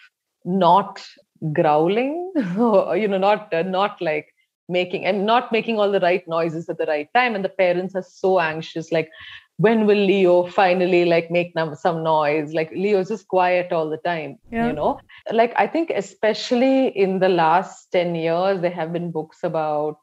not 0.44 1.04
growling, 1.52 2.32
you 2.36 3.08
know, 3.08 3.18
not 3.18 3.52
uh, 3.52 3.62
not 3.62 4.00
like 4.00 4.28
making 4.68 5.04
and 5.04 5.26
not 5.26 5.50
making 5.50 5.78
all 5.78 5.90
the 5.90 6.00
right 6.00 6.26
noises 6.28 6.68
at 6.68 6.78
the 6.78 6.86
right 6.86 7.08
time. 7.14 7.34
And 7.34 7.44
the 7.44 7.48
parents 7.48 7.94
are 7.94 8.04
so 8.04 8.38
anxious, 8.38 8.92
like, 8.92 9.10
when 9.58 9.86
will 9.86 9.98
Leo 9.98 10.46
finally 10.46 11.04
like 11.04 11.30
make 11.30 11.52
some 11.74 12.02
noise? 12.02 12.52
Like 12.52 12.70
Leo's 12.72 13.08
just 13.08 13.28
quiet 13.28 13.72
all 13.72 13.88
the 13.88 13.98
time, 13.98 14.38
yeah. 14.50 14.66
you 14.66 14.72
know. 14.72 15.00
Like 15.30 15.52
I 15.56 15.66
think 15.66 15.90
especially 15.90 16.88
in 16.88 17.18
the 17.18 17.28
last 17.28 17.92
ten 17.92 18.14
years, 18.14 18.60
there 18.60 18.70
have 18.70 18.92
been 18.92 19.10
books 19.10 19.38
about, 19.42 19.98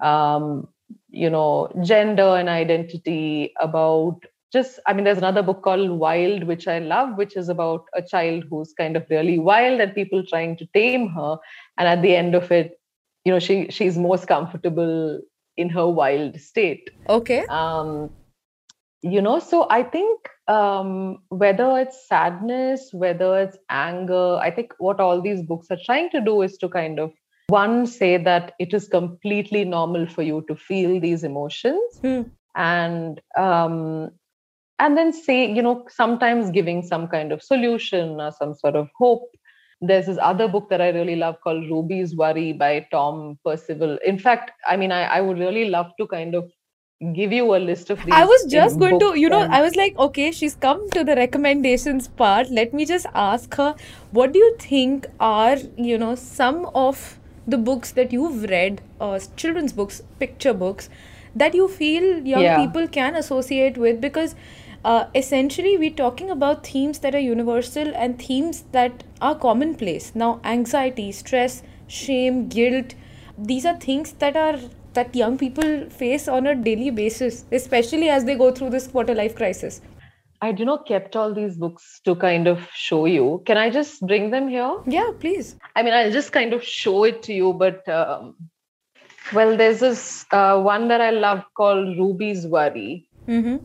um, 0.00 0.68
you 1.10 1.30
know, 1.30 1.70
gender 1.82 2.36
and 2.36 2.48
identity, 2.48 3.52
about 3.60 4.20
just 4.52 4.78
i 4.86 4.92
mean 4.92 5.04
there's 5.04 5.18
another 5.18 5.42
book 5.42 5.62
called 5.62 5.90
wild 5.90 6.44
which 6.44 6.68
i 6.68 6.78
love 6.78 7.16
which 7.16 7.36
is 7.36 7.48
about 7.48 7.84
a 7.94 8.02
child 8.02 8.44
who's 8.48 8.72
kind 8.80 8.96
of 8.96 9.04
really 9.10 9.38
wild 9.38 9.80
and 9.80 9.94
people 9.94 10.22
trying 10.24 10.56
to 10.56 10.66
tame 10.72 11.08
her. 11.08 11.36
And 11.76 11.88
at 11.88 12.00
the 12.02 12.14
end 12.14 12.34
of 12.34 12.52
it 12.52 12.78
you 13.24 13.32
know 13.32 13.40
she 13.40 13.66
she's 13.70 13.98
most 13.98 14.28
comfortable 14.28 15.20
in 15.56 15.68
her 15.70 15.88
wild 15.88 16.38
state. 16.40 16.90
Okay. 17.08 17.44
Um 17.46 18.10
you 19.02 19.20
know 19.20 19.38
so 19.38 19.66
i 19.70 19.82
think 19.82 20.28
um 20.48 21.18
whether 21.28 21.78
it's 21.78 22.08
sadness 22.08 22.88
whether 22.92 23.38
it's 23.38 23.58
anger 23.68 24.36
i 24.36 24.50
think 24.50 24.72
what 24.78 25.00
all 25.00 25.20
these 25.20 25.42
books 25.42 25.70
are 25.70 25.78
trying 25.84 26.08
to 26.10 26.20
do 26.20 26.40
is 26.42 26.56
to 26.58 26.68
kind 26.68 26.98
of 26.98 27.12
one 27.48 27.86
say 27.86 28.16
that 28.16 28.54
it 28.58 28.74
is 28.74 28.88
completely 28.88 29.64
normal 29.64 30.06
for 30.06 30.22
you 30.22 30.44
to 30.48 30.56
feel 30.56 31.00
these 31.00 31.22
emotions 31.22 31.98
hmm. 32.00 32.22
and 32.56 33.20
um 33.38 34.10
and 34.78 34.96
then 34.96 35.12
say 35.12 35.50
you 35.50 35.62
know 35.62 35.86
sometimes 35.88 36.50
giving 36.50 36.82
some 36.82 37.06
kind 37.06 37.32
of 37.32 37.42
solution 37.42 38.20
or 38.20 38.32
some 38.32 38.54
sort 38.54 38.76
of 38.76 38.88
hope. 38.98 39.30
There's 39.82 40.06
this 40.06 40.18
other 40.22 40.48
book 40.48 40.70
that 40.70 40.80
i 40.80 40.88
really 40.88 41.16
love 41.16 41.36
called 41.44 41.70
ruby's 41.70 42.16
worry 42.16 42.52
by 42.54 42.86
tom 42.90 43.38
percival. 43.44 43.98
In 44.04 44.18
fact 44.18 44.50
i 44.66 44.76
mean 44.76 44.90
i, 44.90 45.02
I 45.02 45.20
would 45.20 45.38
really 45.38 45.68
love 45.68 45.90
to 46.00 46.06
kind 46.06 46.34
of 46.34 46.50
give 47.12 47.30
you 47.30 47.54
a 47.54 47.58
list 47.58 47.90
of 47.90 48.02
these 48.02 48.14
i 48.14 48.24
was 48.24 48.46
just 48.46 48.78
going 48.78 48.98
to 48.98 49.18
you 49.18 49.28
know 49.28 49.40
i 49.50 49.60
was 49.60 49.76
like 49.76 49.98
okay 49.98 50.32
she's 50.32 50.54
come 50.54 50.88
to 50.92 51.04
the 51.04 51.14
recommendations 51.14 52.08
part. 52.08 52.48
Let 52.50 52.72
me 52.72 52.86
just 52.86 53.06
ask 53.14 53.54
her 53.56 53.76
what 54.12 54.32
do 54.32 54.38
you 54.38 54.56
think 54.58 55.06
are 55.20 55.58
you 55.76 55.98
know 55.98 56.14
some 56.14 56.70
of 56.74 57.20
the 57.46 57.58
books 57.58 57.92
that 57.92 58.12
you've 58.12 58.44
read 58.50 58.80
uh, 59.00 59.18
children's 59.36 59.72
books 59.72 60.02
picture 60.18 60.52
books 60.52 60.88
that 61.34 61.54
you 61.54 61.68
feel 61.68 62.26
young 62.26 62.42
yeah. 62.42 62.64
people 62.64 62.88
can 62.88 63.14
associate 63.14 63.76
with 63.76 64.00
because 64.00 64.34
uh, 64.84 65.06
essentially 65.14 65.76
we're 65.76 65.98
talking 66.02 66.30
about 66.30 66.66
themes 66.66 67.00
that 67.00 67.14
are 67.14 67.24
universal 67.26 67.92
and 67.94 68.18
themes 68.22 68.64
that 68.72 69.04
are 69.20 69.34
commonplace 69.34 70.12
now 70.14 70.40
anxiety 70.44 71.10
stress 71.12 71.62
shame 71.86 72.48
guilt 72.48 72.94
these 73.38 73.66
are 73.66 73.76
things 73.76 74.12
that 74.24 74.36
are 74.36 74.58
that 74.94 75.14
young 75.14 75.36
people 75.36 75.90
face 75.90 76.26
on 76.26 76.46
a 76.46 76.54
daily 76.54 76.90
basis 76.90 77.44
especially 77.52 78.08
as 78.08 78.24
they 78.24 78.34
go 78.34 78.50
through 78.50 78.70
this 78.70 78.86
quarter 78.88 79.14
life 79.14 79.36
crisis 79.36 79.80
I 80.40 80.52
do 80.52 80.64
not 80.64 80.86
kept 80.86 81.16
all 81.16 81.32
these 81.34 81.56
books 81.56 82.00
to 82.04 82.14
kind 82.14 82.46
of 82.46 82.68
show 82.72 83.06
you. 83.06 83.42
Can 83.46 83.56
I 83.56 83.70
just 83.70 84.00
bring 84.06 84.30
them 84.30 84.48
here? 84.48 84.76
Yeah, 84.86 85.10
please. 85.18 85.56
I 85.74 85.82
mean, 85.82 85.94
I'll 85.94 86.12
just 86.12 86.32
kind 86.32 86.52
of 86.52 86.62
show 86.62 87.04
it 87.04 87.22
to 87.24 87.32
you, 87.32 87.52
but 87.52 87.88
um, 87.88 88.36
well, 89.32 89.56
there's 89.56 89.80
this 89.80 90.26
uh, 90.32 90.60
one 90.60 90.88
that 90.88 91.00
I 91.00 91.10
love 91.10 91.44
called 91.56 91.96
Ruby's 91.98 92.46
Worry. 92.46 93.08
Mm-hmm 93.26 93.64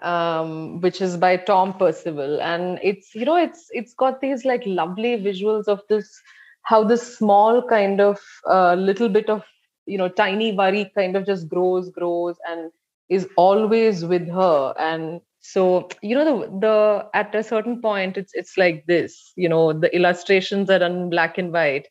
um, 0.00 0.80
which 0.80 1.00
is 1.00 1.16
by 1.16 1.36
Tom 1.36 1.74
Percival, 1.74 2.40
and 2.40 2.78
it's 2.82 3.14
you 3.14 3.24
know 3.24 3.36
it's 3.36 3.68
it's 3.70 3.94
got 3.94 4.20
these 4.20 4.44
like 4.44 4.62
lovely 4.66 5.16
visuals 5.16 5.66
of 5.66 5.82
this 5.88 6.20
how 6.62 6.84
this 6.84 7.16
small 7.16 7.62
kind 7.66 8.00
of 8.00 8.20
uh, 8.48 8.74
little 8.74 9.08
bit 9.08 9.30
of 9.30 9.42
you 9.86 9.98
know 9.98 10.08
tiny 10.08 10.52
worry 10.52 10.90
kind 10.94 11.16
of 11.16 11.26
just 11.26 11.48
grows 11.48 11.90
grows 11.90 12.36
and 12.48 12.70
is 13.08 13.28
always 13.36 14.04
with 14.04 14.28
her 14.28 14.74
and 14.78 15.20
so 15.46 15.86
you 16.00 16.14
know 16.16 16.24
the 16.24 16.58
the 16.60 17.08
at 17.12 17.34
a 17.34 17.42
certain 17.42 17.80
point 17.82 18.16
it's 18.16 18.32
it's 18.32 18.56
like 18.56 18.82
this 18.86 19.32
you 19.36 19.46
know 19.46 19.74
the 19.74 19.94
illustrations 19.94 20.70
are 20.70 20.78
done 20.78 21.10
black 21.10 21.36
and 21.36 21.52
white 21.52 21.86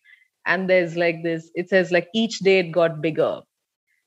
and 0.48 0.68
there's 0.68 0.98
like 0.98 1.22
this 1.24 1.52
it 1.54 1.70
says 1.70 1.92
like 1.92 2.08
each 2.16 2.40
day 2.40 2.60
it 2.60 2.72
got 2.72 3.00
bigger 3.00 3.42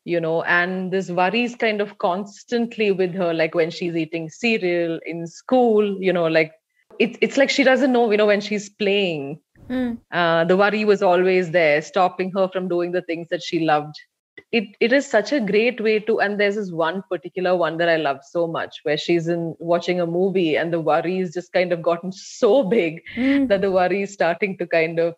you 0.04 0.20
know 0.20 0.42
and 0.42 0.92
this 0.92 1.10
worries 1.10 1.54
kind 1.54 1.80
of 1.80 1.96
constantly 1.98 2.90
with 2.90 3.14
her 3.14 3.32
like 3.32 3.54
when 3.54 3.70
she's 3.70 3.94
eating 3.94 4.28
cereal 4.28 4.98
in 5.06 5.24
school 5.28 5.96
you 6.00 6.12
know 6.12 6.26
like 6.26 6.52
it's 6.98 7.16
it's 7.20 7.36
like 7.36 7.48
she 7.48 7.62
doesn't 7.62 7.92
know 7.92 8.10
you 8.10 8.16
know 8.16 8.26
when 8.26 8.40
she's 8.40 8.68
playing 8.68 9.38
mm. 9.70 9.96
uh, 10.10 10.44
the 10.44 10.56
worry 10.56 10.84
was 10.84 11.02
always 11.02 11.52
there 11.52 11.80
stopping 11.82 12.32
her 12.32 12.48
from 12.48 12.66
doing 12.66 12.90
the 12.90 13.02
things 13.02 13.28
that 13.30 13.42
she 13.44 13.60
loved 13.60 13.94
it 14.52 14.64
it 14.80 14.92
is 14.92 15.06
such 15.06 15.32
a 15.32 15.40
great 15.40 15.80
way 15.80 15.98
to 15.98 16.20
and 16.20 16.38
there's 16.38 16.56
this 16.56 16.70
one 16.70 17.02
particular 17.10 17.56
one 17.56 17.78
that 17.78 17.88
i 17.88 17.96
love 17.96 18.18
so 18.22 18.46
much 18.46 18.80
where 18.82 18.98
she's 18.98 19.28
in 19.28 19.54
watching 19.58 20.00
a 20.00 20.06
movie 20.06 20.56
and 20.56 20.72
the 20.72 20.80
worries 20.80 21.32
just 21.34 21.52
kind 21.52 21.72
of 21.72 21.82
gotten 21.82 22.12
so 22.22 22.62
big 22.62 23.00
mm. 23.16 23.48
that 23.48 23.60
the 23.60 23.70
worry 23.70 24.02
is 24.02 24.12
starting 24.12 24.56
to 24.58 24.66
kind 24.66 24.98
of 24.98 25.14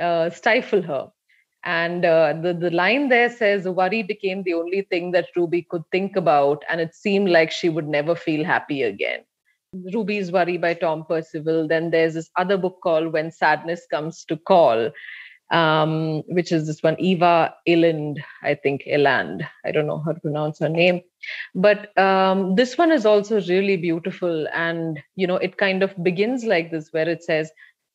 uh, 0.00 0.30
stifle 0.30 0.82
her 0.82 1.08
and 1.66 2.04
uh, 2.04 2.32
the, 2.40 2.54
the 2.54 2.70
line 2.70 3.08
there 3.08 3.28
says, 3.28 3.66
worry 3.66 4.04
became 4.04 4.44
the 4.44 4.54
only 4.54 4.82
thing 4.82 5.10
that 5.10 5.26
Ruby 5.34 5.66
could 5.68 5.82
think 5.90 6.14
about, 6.14 6.62
and 6.68 6.80
it 6.80 6.94
seemed 6.94 7.28
like 7.28 7.50
she 7.50 7.68
would 7.68 7.88
never 7.88 8.14
feel 8.14 8.44
happy 8.44 8.84
again. 8.84 9.24
Ruby's 9.92 10.30
Worry 10.30 10.58
by 10.58 10.74
Tom 10.74 11.04
Percival. 11.04 11.66
Then 11.66 11.90
there's 11.90 12.14
this 12.14 12.30
other 12.36 12.56
book 12.56 12.78
called 12.84 13.12
When 13.12 13.32
Sadness 13.32 13.84
Comes 13.90 14.24
to 14.26 14.36
Call, 14.36 14.90
um, 15.50 16.22
which 16.28 16.52
is 16.52 16.66
this 16.66 16.82
one, 16.82 16.96
Eva 16.98 17.54
Eland, 17.68 18.18
I 18.42 18.54
think, 18.54 18.82
Eland. 18.86 19.46
I 19.64 19.70
don't 19.70 19.86
know 19.86 20.02
how 20.04 20.12
to 20.12 20.20
pronounce 20.20 20.58
her 20.58 20.68
name. 20.68 21.02
But 21.54 21.96
um, 21.98 22.54
this 22.54 22.76
one 22.76 22.92
is 22.92 23.06
also 23.06 23.40
really 23.42 23.76
beautiful. 23.76 24.46
And, 24.52 25.00
you 25.14 25.26
know, 25.26 25.36
it 25.36 25.56
kind 25.56 25.82
of 25.82 25.94
begins 26.02 26.44
like 26.44 26.70
this, 26.70 26.88
where 26.92 27.08
it 27.08 27.22
says, 27.22 27.50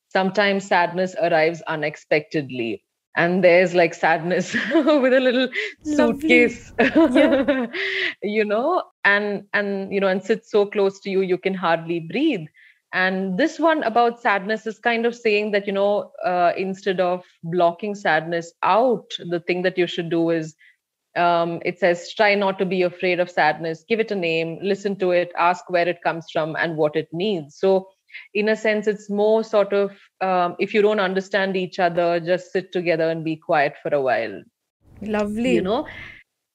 Sometimes 0.08 0.66
sadness 0.66 1.14
arrives 1.22 1.62
unexpectedly 1.62 2.84
and 3.16 3.42
there's 3.42 3.74
like 3.74 3.94
sadness 3.94 4.54
with 4.74 5.12
a 5.12 5.20
little 5.20 5.48
suitcase 5.84 6.72
yeah. 6.78 7.66
you 8.22 8.44
know 8.44 8.82
and 9.04 9.44
and 9.52 9.92
you 9.92 10.00
know 10.00 10.08
and 10.08 10.22
sits 10.22 10.50
so 10.50 10.66
close 10.66 11.00
to 11.00 11.10
you 11.10 11.20
you 11.20 11.38
can 11.38 11.54
hardly 11.54 12.00
breathe 12.00 12.46
and 12.92 13.38
this 13.38 13.58
one 13.58 13.82
about 13.84 14.20
sadness 14.20 14.66
is 14.66 14.78
kind 14.78 15.06
of 15.06 15.14
saying 15.14 15.50
that 15.52 15.66
you 15.66 15.72
know 15.72 16.12
uh, 16.24 16.52
instead 16.56 17.00
of 17.00 17.24
blocking 17.42 17.94
sadness 17.94 18.52
out 18.62 19.10
the 19.30 19.40
thing 19.40 19.62
that 19.62 19.78
you 19.78 19.86
should 19.86 20.10
do 20.10 20.30
is 20.30 20.54
um, 21.16 21.60
it 21.64 21.78
says 21.78 22.12
try 22.14 22.34
not 22.34 22.58
to 22.58 22.64
be 22.64 22.80
afraid 22.82 23.20
of 23.20 23.30
sadness. 23.30 23.84
Give 23.86 24.00
it 24.00 24.10
a 24.10 24.14
name 24.14 24.58
listen 24.62 24.96
to 24.96 25.10
it 25.10 25.32
ask 25.38 25.68
where 25.70 25.88
it 25.88 26.02
comes 26.02 26.26
from 26.32 26.56
and 26.56 26.76
what 26.76 26.96
it 26.96 27.08
needs 27.12 27.56
so 27.58 27.88
in 28.34 28.48
a 28.50 28.56
sense 28.56 28.86
it's 28.86 29.08
more 29.08 29.42
sort 29.42 29.72
of 29.72 29.92
um, 30.20 30.56
if 30.58 30.74
you 30.74 30.82
don't 30.82 31.00
understand 31.00 31.56
each 31.56 31.78
other 31.78 32.20
just 32.20 32.52
sit 32.52 32.72
together 32.72 33.08
and 33.08 33.24
be 33.24 33.36
quiet 33.36 33.74
for 33.82 33.94
a 33.94 34.00
while. 34.00 34.42
Lovely. 35.00 35.54
You 35.54 35.62
know 35.62 35.86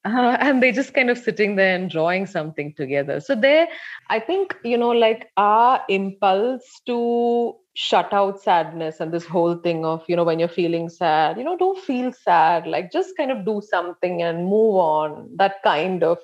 uh, 0.08 0.36
and 0.40 0.62
they're 0.62 0.72
just 0.72 0.94
kind 0.94 1.10
of 1.10 1.18
sitting 1.18 1.56
there 1.56 1.74
and 1.74 1.90
drawing 1.90 2.26
something 2.26 2.74
together. 2.74 3.20
So 3.20 3.34
there 3.34 3.68
i 4.10 4.18
think 4.18 4.56
you 4.64 4.78
know 4.78 4.90
like 4.90 5.30
our 5.36 5.82
impulse 5.88 6.64
to 6.86 7.54
shut 7.74 8.12
out 8.12 8.40
sadness 8.40 9.00
and 9.00 9.12
this 9.12 9.24
whole 9.24 9.54
thing 9.54 9.84
of 9.84 10.02
you 10.08 10.16
know 10.16 10.24
when 10.24 10.40
you're 10.40 10.48
feeling 10.48 10.88
sad 10.88 11.38
you 11.38 11.44
know 11.44 11.56
don't 11.56 11.78
feel 11.78 12.12
sad. 12.12 12.66
Like 12.66 12.90
just 12.90 13.16
kind 13.16 13.30
of 13.30 13.44
do 13.44 13.60
something 13.60 14.22
and 14.22 14.44
move 14.44 14.76
on. 14.76 15.30
That 15.36 15.62
kind 15.62 16.02
of 16.02 16.18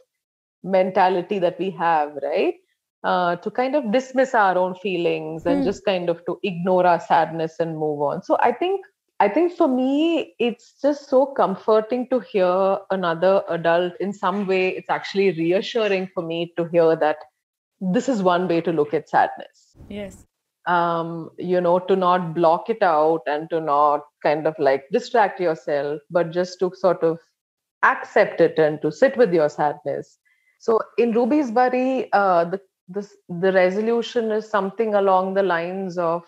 mentality 0.63 1.39
that 1.39 1.59
we 1.59 1.71
have 1.71 2.19
right? 2.23 2.55
Uh, 3.05 3.37
to 3.37 3.51
kind 3.51 3.77
of 3.77 3.93
dismiss 3.93 4.35
our 4.35 4.57
own 4.57 4.75
feelings 4.77 5.45
and 5.45 5.61
mm. 5.61 5.65
just 5.65 5.85
kind 5.85 6.09
of 6.09 6.25
to 6.25 6.39
ignore 6.43 6.87
our 6.87 6.99
sadness 6.99 7.61
and 7.61 7.77
move 7.79 8.01
on. 8.01 8.23
So 8.23 8.39
I 8.41 8.51
think 8.51 8.81
I 9.21 9.29
think 9.29 9.53
for 9.57 9.69
me, 9.69 10.35
it's 10.39 10.75
just 10.83 11.09
so 11.09 11.27
comforting 11.27 12.09
to 12.09 12.21
hear 12.21 12.79
another 12.91 13.43
adult. 13.49 13.93
In 14.01 14.13
some 14.13 14.47
way, 14.47 14.69
it's 14.71 14.91
actually 14.91 15.33
reassuring 15.33 16.09
for 16.13 16.23
me 16.23 16.53
to 16.57 16.65
hear 16.65 16.97
that 16.97 17.19
this 17.81 18.09
is 18.09 18.23
one 18.23 18.49
way 18.49 18.61
to 18.61 18.73
look 18.73 18.93
at 18.93 19.09
sadness. 19.09 19.77
Yes. 19.89 20.27
Um, 20.67 21.31
you 21.39 21.61
know, 21.61 21.79
to 21.79 21.95
not 21.95 22.35
block 22.35 22.71
it 22.71 22.83
out 22.83 23.21
and 23.27 23.49
to 23.51 23.61
not 23.61 24.01
kind 24.23 24.47
of 24.47 24.55
like 24.59 24.85
distract 24.91 25.39
yourself, 25.39 26.01
but 26.11 26.31
just 26.31 26.59
to 26.61 26.73
sort 26.75 27.03
of 27.03 27.19
accept 27.83 28.41
it 28.41 28.59
and 28.59 28.81
to 28.83 28.91
sit 28.91 29.17
with 29.17 29.33
your 29.33 29.49
sadness. 29.49 30.19
So 30.59 30.81
in 30.99 31.13
Ruby's 31.13 31.51
Worry, 31.51 32.11
uh, 32.13 32.47
the 32.47 32.61
this 32.89 33.17
the 33.29 33.53
resolution 33.53 34.31
is 34.31 34.49
something 34.49 34.95
along 34.95 35.35
the 35.35 35.43
lines 35.43 35.97
of 35.99 36.23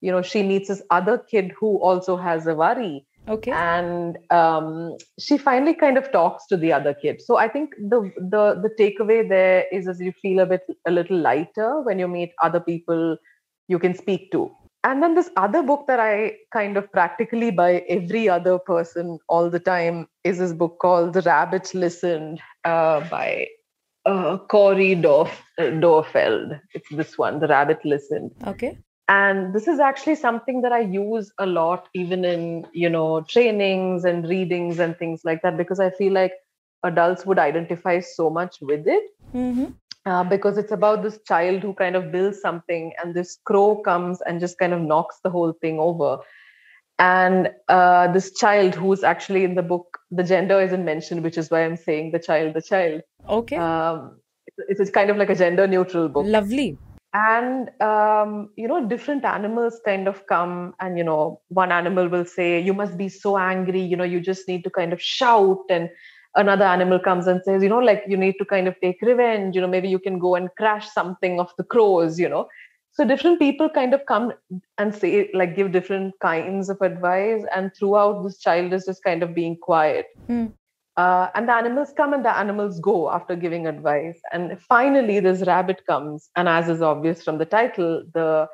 you 0.00 0.10
know 0.10 0.22
she 0.22 0.42
meets 0.42 0.68
this 0.68 0.82
other 0.90 1.18
kid 1.18 1.52
who 1.58 1.76
also 1.78 2.16
has 2.16 2.46
a 2.46 2.54
worry 2.54 3.06
okay 3.28 3.52
and 3.52 4.18
um, 4.30 4.96
she 5.18 5.36
finally 5.36 5.74
kind 5.74 5.98
of 5.98 6.10
talks 6.10 6.46
to 6.46 6.56
the 6.56 6.72
other 6.72 6.94
kid 6.94 7.20
so 7.20 7.36
i 7.36 7.48
think 7.48 7.74
the 7.78 8.00
the 8.16 8.44
the 8.62 8.70
takeaway 8.78 9.26
there 9.28 9.66
is 9.70 9.86
as 9.86 10.00
you 10.00 10.12
feel 10.22 10.40
a 10.40 10.46
bit 10.46 10.62
a 10.86 10.90
little 10.90 11.18
lighter 11.18 11.82
when 11.82 11.98
you 11.98 12.08
meet 12.08 12.32
other 12.42 12.60
people 12.60 13.16
you 13.68 13.78
can 13.78 13.94
speak 13.94 14.32
to 14.32 14.50
and 14.82 15.02
then 15.02 15.14
this 15.14 15.30
other 15.36 15.62
book 15.62 15.86
that 15.88 16.00
I 16.00 16.36
kind 16.52 16.76
of 16.78 16.90
practically 16.90 17.50
buy 17.50 17.84
every 17.88 18.28
other 18.28 18.58
person 18.58 19.18
all 19.28 19.50
the 19.50 19.60
time 19.60 20.08
is 20.24 20.38
this 20.38 20.54
book 20.54 20.78
called 20.80 21.12
The 21.12 21.20
Rabbit 21.20 21.74
Listened 21.74 22.40
uh, 22.64 23.00
by 23.10 23.48
uh, 24.06 24.38
Cori 24.38 24.94
Dorf, 24.94 25.42
uh, 25.58 25.64
Doerrfeld. 25.64 26.58
It's 26.72 26.88
this 26.90 27.18
one, 27.18 27.40
The 27.40 27.48
Rabbit 27.48 27.84
Listened. 27.84 28.30
Okay. 28.46 28.78
And 29.10 29.52
this 29.52 29.66
is 29.66 29.80
actually 29.80 30.14
something 30.14 30.62
that 30.62 30.72
I 30.72 30.80
use 30.80 31.32
a 31.38 31.44
lot, 31.44 31.88
even 31.94 32.24
in 32.24 32.66
you 32.72 32.88
know 32.88 33.22
trainings 33.22 34.04
and 34.04 34.28
readings 34.28 34.78
and 34.78 34.96
things 34.96 35.22
like 35.24 35.42
that, 35.42 35.56
because 35.56 35.80
I 35.80 35.90
feel 35.90 36.12
like 36.12 36.34
adults 36.84 37.26
would 37.26 37.38
identify 37.38 37.98
so 38.00 38.30
much 38.30 38.58
with 38.60 38.86
it. 38.86 39.02
Mm-hmm. 39.34 39.72
Uh, 40.06 40.24
because 40.24 40.56
it's 40.56 40.72
about 40.72 41.02
this 41.02 41.18
child 41.26 41.62
who 41.62 41.74
kind 41.74 41.94
of 41.94 42.10
builds 42.10 42.40
something 42.40 42.92
and 43.02 43.14
this 43.14 43.38
crow 43.44 43.82
comes 43.82 44.22
and 44.22 44.40
just 44.40 44.58
kind 44.58 44.72
of 44.72 44.80
knocks 44.80 45.18
the 45.22 45.28
whole 45.28 45.52
thing 45.60 45.78
over 45.78 46.20
and 46.98 47.50
uh, 47.68 48.10
this 48.12 48.32
child 48.32 48.74
who's 48.74 49.04
actually 49.04 49.44
in 49.44 49.56
the 49.56 49.62
book 49.62 49.98
the 50.10 50.24
gender 50.24 50.58
isn't 50.58 50.86
mentioned 50.86 51.22
which 51.22 51.36
is 51.36 51.50
why 51.50 51.64
i'm 51.64 51.76
saying 51.76 52.12
the 52.12 52.18
child 52.18 52.54
the 52.54 52.62
child 52.62 53.02
Okay. 53.28 53.56
um, 53.56 54.18
it's, 54.68 54.80
it's 54.80 54.90
kind 54.90 55.10
of 55.10 55.18
like 55.18 55.28
a 55.28 55.34
gender 55.34 55.66
neutral 55.66 56.08
book 56.08 56.24
Lovely. 56.26 56.78
And 57.12 57.70
um, 57.80 58.50
you 58.56 58.68
know 58.68 58.86
different 58.86 59.24
animals 59.24 59.80
kind 59.84 60.06
of 60.06 60.26
come 60.26 60.74
and 60.80 60.96
you 60.96 61.04
know 61.04 61.40
one 61.48 61.72
animal 61.72 62.08
will 62.08 62.24
say 62.24 62.60
you 62.60 62.72
must 62.72 62.96
be 62.96 63.08
so 63.08 63.36
angry 63.36 63.80
you 63.80 63.96
know 63.96 64.04
you 64.04 64.20
just 64.20 64.46
need 64.46 64.62
to 64.62 64.70
kind 64.70 64.92
of 64.92 65.02
shout 65.02 65.58
and 65.68 65.90
another 66.36 66.64
animal 66.64 67.00
comes 67.00 67.26
and 67.26 67.42
says 67.44 67.62
you 67.62 67.68
know 67.68 67.78
like 67.80 68.04
you 68.06 68.16
need 68.16 68.36
to 68.38 68.44
kind 68.44 68.68
of 68.68 68.76
take 68.80 68.98
revenge 69.02 69.56
you 69.56 69.60
know 69.60 69.66
maybe 69.66 69.88
you 69.88 69.98
can 69.98 70.18
go 70.18 70.36
and 70.36 70.48
crash 70.56 70.88
something 70.90 71.40
of 71.40 71.50
the 71.58 71.64
crows 71.64 72.20
you 72.20 72.28
know 72.28 72.46
so 72.92 73.04
different 73.04 73.38
people 73.38 73.68
kind 73.68 73.94
of 73.94 74.04
come 74.06 74.32
and 74.78 74.94
say 74.94 75.28
like 75.34 75.56
give 75.56 75.72
different 75.72 76.14
kinds 76.20 76.68
of 76.68 76.80
advice 76.80 77.42
and 77.54 77.72
throughout 77.76 78.22
this 78.22 78.38
child 78.38 78.72
is 78.72 78.84
just 78.84 79.02
kind 79.02 79.24
of 79.24 79.34
being 79.34 79.56
quiet 79.56 80.06
Hmm. 80.28 80.46
Uh, 81.00 81.30
and 81.34 81.48
the 81.48 81.54
animals 81.54 81.92
come 81.98 82.14
and 82.14 82.24
the 82.24 82.36
animals 82.44 82.80
go 82.80 83.10
after 83.10 83.36
giving 83.36 83.66
advice. 83.66 84.20
And 84.32 84.60
finally 84.74 85.20
this 85.20 85.46
rabbit 85.46 85.82
comes. 85.86 86.30
And 86.36 86.48
as 86.48 86.68
is 86.68 86.82
obvious 86.82 87.24
from 87.24 87.38
the 87.38 87.46
title 87.46 88.04
the 88.14 88.48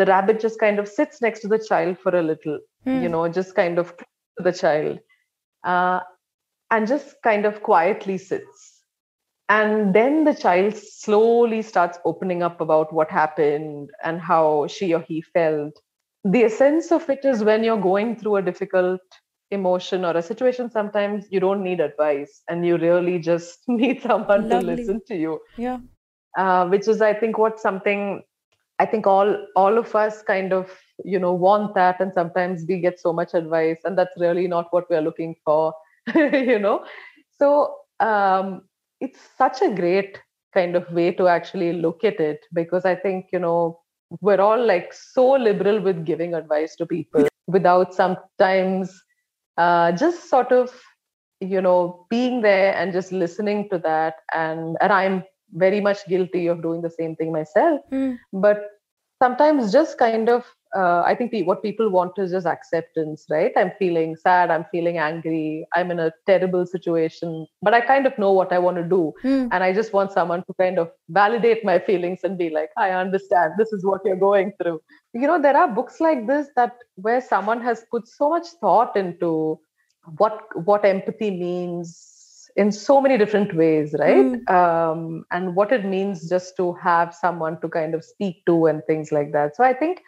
the 0.00 0.06
rabbit 0.06 0.40
just 0.40 0.58
kind 0.60 0.78
of 0.80 0.88
sits 0.88 1.22
next 1.22 1.40
to 1.40 1.48
the 1.48 1.64
child 1.70 1.98
for 2.04 2.16
a 2.16 2.22
little 2.32 2.60
Hmm. 2.84 3.02
you 3.02 3.08
know 3.14 3.28
just 3.28 3.54
kind 3.54 3.78
of 3.78 3.96
to 4.38 4.42
the 4.46 4.52
child 4.52 4.98
uh, 5.64 6.00
and 6.70 6.88
just 6.88 7.16
kind 7.22 7.46
of 7.46 7.62
quietly 7.62 8.18
sits. 8.18 8.80
And 9.48 9.94
then 9.94 10.24
the 10.24 10.34
child 10.34 10.76
slowly 10.76 11.62
starts 11.62 11.98
opening 12.04 12.42
up 12.42 12.60
about 12.60 12.92
what 12.92 13.10
happened 13.10 13.90
and 14.02 14.20
how 14.20 14.66
she 14.68 14.94
or 14.94 15.00
he 15.02 15.22
felt. 15.22 15.74
The 16.24 16.44
essence 16.44 16.92
of 16.92 17.08
it 17.10 17.24
is 17.24 17.44
when 17.44 17.64
you're 17.64 17.80
going 17.80 18.16
through 18.16 18.36
a 18.36 18.42
difficult 18.42 19.00
emotion 19.52 20.04
or 20.04 20.16
a 20.16 20.22
situation 20.22 20.70
sometimes 20.70 21.26
you 21.30 21.40
don't 21.40 21.62
need 21.62 21.80
advice 21.80 22.42
and 22.48 22.66
you 22.66 22.76
really 22.78 23.18
just 23.18 23.60
need 23.68 24.02
someone 24.02 24.46
Lovely. 24.48 24.58
to 24.60 24.66
listen 24.66 25.00
to 25.06 25.16
you 25.16 25.40
Yeah. 25.56 25.78
uh, 26.38 26.66
which 26.68 26.88
is 26.88 27.00
i 27.00 27.12
think 27.14 27.38
what 27.38 27.60
something 27.60 28.22
i 28.78 28.86
think 28.86 29.06
all 29.06 29.36
all 29.56 29.78
of 29.78 29.94
us 29.94 30.22
kind 30.22 30.52
of 30.52 30.70
you 31.04 31.18
know 31.18 31.32
want 31.32 31.74
that 31.74 32.00
and 32.00 32.12
sometimes 32.14 32.64
we 32.68 32.80
get 32.80 32.98
so 32.98 33.12
much 33.12 33.34
advice 33.34 33.78
and 33.84 33.98
that's 33.98 34.18
really 34.18 34.46
not 34.48 34.66
what 34.70 34.88
we're 34.90 35.06
looking 35.08 35.34
for 35.44 35.74
you 36.14 36.58
know 36.58 36.84
so 37.38 37.74
um, 38.00 38.62
it's 39.00 39.20
such 39.38 39.62
a 39.62 39.70
great 39.74 40.18
kind 40.54 40.76
of 40.76 40.90
way 40.92 41.12
to 41.12 41.28
actually 41.28 41.72
look 41.72 42.04
at 42.04 42.20
it 42.20 42.40
because 42.52 42.84
i 42.84 42.94
think 42.94 43.26
you 43.32 43.38
know 43.38 43.78
we're 44.20 44.40
all 44.40 44.62
like 44.64 44.92
so 44.92 45.32
liberal 45.32 45.80
with 45.80 46.04
giving 46.04 46.34
advice 46.34 46.76
to 46.76 46.86
people 46.86 47.26
without 47.46 47.94
sometimes 47.94 49.02
uh, 49.56 49.92
just 49.92 50.28
sort 50.28 50.52
of 50.52 50.70
you 51.40 51.60
know 51.60 52.06
being 52.10 52.40
there 52.42 52.74
and 52.74 52.92
just 52.92 53.12
listening 53.12 53.68
to 53.70 53.78
that 53.78 54.14
and 54.32 54.76
and 54.80 54.92
i'm 54.92 55.22
very 55.54 55.80
much 55.80 56.06
guilty 56.08 56.46
of 56.46 56.62
doing 56.62 56.82
the 56.82 56.90
same 56.90 57.14
thing 57.16 57.32
myself 57.32 57.80
Hmm. 57.90 58.14
but 58.32 58.62
sometimes 59.22 59.72
just 59.72 59.98
kind 59.98 60.28
of 60.28 60.44
uh, 60.76 61.02
i 61.06 61.14
think 61.14 61.30
pe- 61.32 61.42
what 61.42 61.62
people 61.62 61.88
want 61.88 62.18
is 62.18 62.30
just 62.30 62.46
acceptance 62.46 63.26
right? 63.30 63.52
I'm 63.56 63.72
feeling 63.78 64.16
sad 64.16 64.50
i'm 64.50 64.64
feeling 64.70 64.98
angry 64.98 65.66
i'm 65.74 65.90
in 65.90 66.00
a 66.00 66.12
terrible 66.26 66.66
situation 66.66 67.46
but 67.60 67.74
i 67.74 67.80
kind 67.80 68.06
of 68.06 68.18
know 68.18 68.32
what 68.32 68.52
i 68.52 68.58
want 68.58 68.76
to 68.78 68.84
do. 68.84 69.12
Hmm. 69.22 69.48
and 69.52 69.62
i 69.64 69.72
just 69.72 69.92
want 69.92 70.12
someone 70.12 70.44
to 70.44 70.54
kind 70.54 70.78
of 70.78 70.90
validate 71.08 71.64
my 71.64 71.78
feelings 71.78 72.20
and 72.24 72.38
be 72.38 72.50
like 72.50 72.70
i 72.76 72.90
understand 72.90 73.52
this 73.58 73.72
is 73.72 73.84
what 73.84 74.00
you're 74.04 74.16
going 74.16 74.52
through. 74.60 74.80
You 75.14 75.26
know 75.26 75.40
there 75.40 75.56
are 75.56 75.68
books 75.68 76.00
like 76.00 76.26
this 76.26 76.48
that 76.56 76.76
where 76.96 77.20
someone 77.20 77.60
has 77.60 77.84
put 77.90 78.08
so 78.08 78.30
much 78.30 78.46
thought 78.60 78.96
into 78.96 79.60
what 80.16 80.40
what 80.64 80.84
empathy 80.84 81.30
means 81.30 82.50
in 82.56 82.70
so 82.72 83.00
many 83.00 83.16
different 83.18 83.54
ways 83.54 83.94
right? 83.98 84.48
Um, 84.48 85.24
and 85.30 85.54
what 85.54 85.72
it 85.72 85.84
means 85.84 86.28
just 86.28 86.56
to 86.56 86.72
have 86.74 87.14
someone 87.14 87.60
to 87.60 87.68
kind 87.68 87.94
of 87.94 88.04
speak 88.04 88.44
to 88.46 88.66
and 88.66 88.82
things 88.86 89.12
like 89.12 89.32
that. 89.32 89.56
So 89.56 89.64
i 89.64 89.72
think 89.74 90.02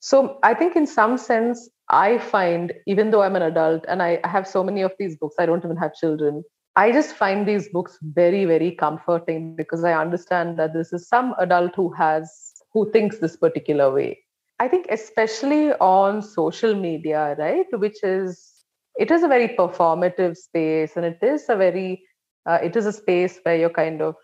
so 0.00 0.38
i 0.42 0.52
think 0.54 0.76
in 0.76 0.86
some 0.86 1.16
sense 1.16 1.68
i 1.88 2.18
find 2.18 2.72
even 2.86 3.10
though 3.10 3.22
i'm 3.22 3.36
an 3.36 3.42
adult 3.42 3.84
and 3.88 4.02
I, 4.02 4.20
have 4.24 4.46
so 4.46 4.64
many 4.64 4.82
of 4.82 4.92
these 4.98 5.16
books 5.16 5.36
i 5.38 5.46
don't 5.46 5.64
even 5.64 5.76
have 5.76 5.94
children 5.94 6.42
i 6.76 6.90
just 6.92 7.14
find 7.14 7.46
these 7.46 7.68
books 7.68 7.98
very 8.02 8.44
very 8.44 8.72
comforting 8.72 9.54
because 9.56 9.84
i 9.84 9.92
understand 9.92 10.58
that 10.58 10.72
this 10.72 10.92
is 10.92 11.08
some 11.08 11.34
adult 11.38 11.74
who 11.76 11.92
has 11.92 12.50
who 12.72 12.90
thinks 12.92 13.18
this 13.18 13.36
particular 13.36 13.92
way. 13.92 14.18
I 14.58 14.68
think 14.68 14.86
especially 14.90 15.72
on 15.72 16.20
social 16.22 16.74
media 16.74 17.34
right 17.38 17.66
which 17.72 18.02
is 18.04 18.64
it 18.98 19.10
is 19.10 19.22
a 19.22 19.28
very 19.28 19.48
performative 19.48 20.36
space 20.36 20.96
and 20.96 21.06
it 21.06 21.18
is 21.22 21.48
a 21.48 21.56
very 21.56 22.02
uh, 22.46 22.58
it 22.62 22.76
is 22.76 22.84
a 22.84 22.92
space 22.92 23.38
where 23.42 23.56
you're 23.56 23.70
kind 23.70 24.02
of 24.02 24.16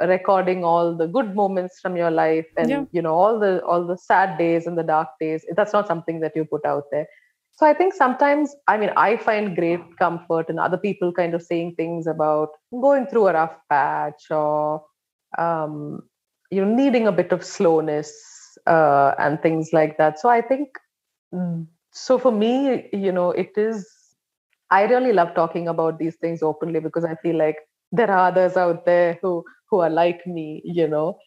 recording 0.00 0.64
all 0.64 0.96
the 0.96 1.06
good 1.06 1.34
moments 1.34 1.78
from 1.80 1.96
your 1.96 2.10
life 2.10 2.46
and 2.56 2.80
Yeah. 2.80 2.84
you 2.92 3.00
know 3.02 3.14
all 3.14 3.38
the 3.38 3.62
all 3.64 3.86
the 3.86 3.96
sad 3.96 4.38
days 4.38 4.66
and 4.66 4.76
the 4.78 4.82
dark 4.82 5.08
days. 5.20 5.44
That's 5.56 5.72
not 5.72 5.86
something 5.86 6.20
that 6.20 6.32
you 6.36 6.44
put 6.44 6.64
out 6.64 6.84
there. 6.90 7.06
So 7.52 7.66
i 7.66 7.74
think 7.74 7.94
sometimes 7.94 8.54
i 8.68 8.76
mean 8.76 8.90
i 8.96 9.16
find 9.16 9.54
great 9.56 9.80
comfort 9.98 10.48
in 10.48 10.58
other 10.58 10.78
people 10.78 11.12
kind 11.12 11.34
of 11.34 11.42
saying 11.42 11.74
things 11.76 12.06
about 12.06 12.48
going 12.80 13.06
through 13.06 13.28
a 13.28 13.32
rough 13.34 13.56
patch 13.68 14.30
or 14.30 14.84
um, 15.38 16.02
you 16.50 16.64
know 16.64 16.74
needing 16.74 17.06
a 17.06 17.12
bit 17.12 17.32
of 17.32 17.44
slowness 17.44 18.12
uh, 18.66 19.12
and 19.18 19.40
things 19.42 19.70
like 19.72 19.96
that. 19.98 20.18
So 20.18 20.28
i 20.28 20.40
think 20.40 20.68
mm, 21.34 21.66
so 21.92 22.18
for 22.18 22.32
me 22.32 22.88
you 22.92 23.12
know 23.12 23.30
it 23.30 23.52
is 23.56 23.86
i 24.70 24.84
really 24.92 25.12
love 25.12 25.34
talking 25.34 25.68
about 25.68 25.98
these 25.98 26.16
things 26.16 26.42
openly 26.42 26.80
because 26.80 27.04
i 27.04 27.14
feel 27.22 27.36
like 27.36 27.58
there 27.92 28.10
are 28.10 28.28
others 28.28 28.56
out 28.56 28.84
there 28.84 29.18
who 29.22 29.44
who 29.70 29.80
are 29.80 29.90
like 29.90 30.26
me 30.26 30.62
you 30.64 30.86
know 30.88 31.18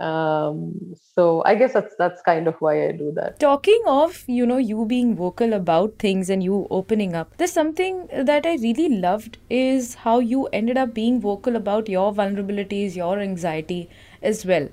um 0.00 0.72
so 1.14 1.42
i 1.44 1.54
guess 1.54 1.74
that's 1.74 1.94
that's 1.98 2.22
kind 2.22 2.48
of 2.48 2.54
why 2.60 2.88
i 2.88 2.92
do 2.92 3.12
that 3.14 3.38
Talking 3.38 3.82
of, 3.86 4.24
you 4.26 4.46
know, 4.46 4.56
you 4.58 4.84
being 4.86 5.14
vocal 5.16 5.52
about 5.54 5.98
things 5.98 6.30
and 6.30 6.42
you 6.42 6.66
opening 6.70 7.14
up, 7.14 7.36
there's 7.38 7.52
something 7.52 8.06
that 8.12 8.46
I 8.46 8.54
really 8.56 8.88
loved 8.88 9.38
is 9.48 9.94
how 9.94 10.18
you 10.20 10.46
ended 10.52 10.76
up 10.76 10.94
being 10.94 11.20
vocal 11.20 11.56
about 11.56 11.88
your 11.88 12.12
vulnerabilities, 12.14 12.96
your 12.96 13.18
anxiety 13.18 13.88
as 14.22 14.44
well. 14.44 14.68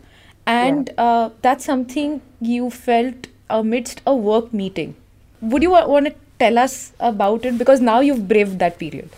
And 0.45 0.91
uh, 0.97 1.29
that's 1.41 1.65
something 1.65 2.21
you 2.41 2.69
felt 2.69 3.27
amidst 3.49 4.01
a 4.05 4.15
work 4.15 4.53
meeting. 4.53 4.95
Would 5.41 5.63
you 5.63 5.71
want 5.71 6.07
to 6.07 6.15
tell 6.39 6.57
us 6.57 6.93
about 6.99 7.45
it? 7.45 7.57
Because 7.57 7.81
now 7.81 7.99
you've 8.01 8.27
braved 8.27 8.59
that 8.59 8.77
period. 8.79 9.09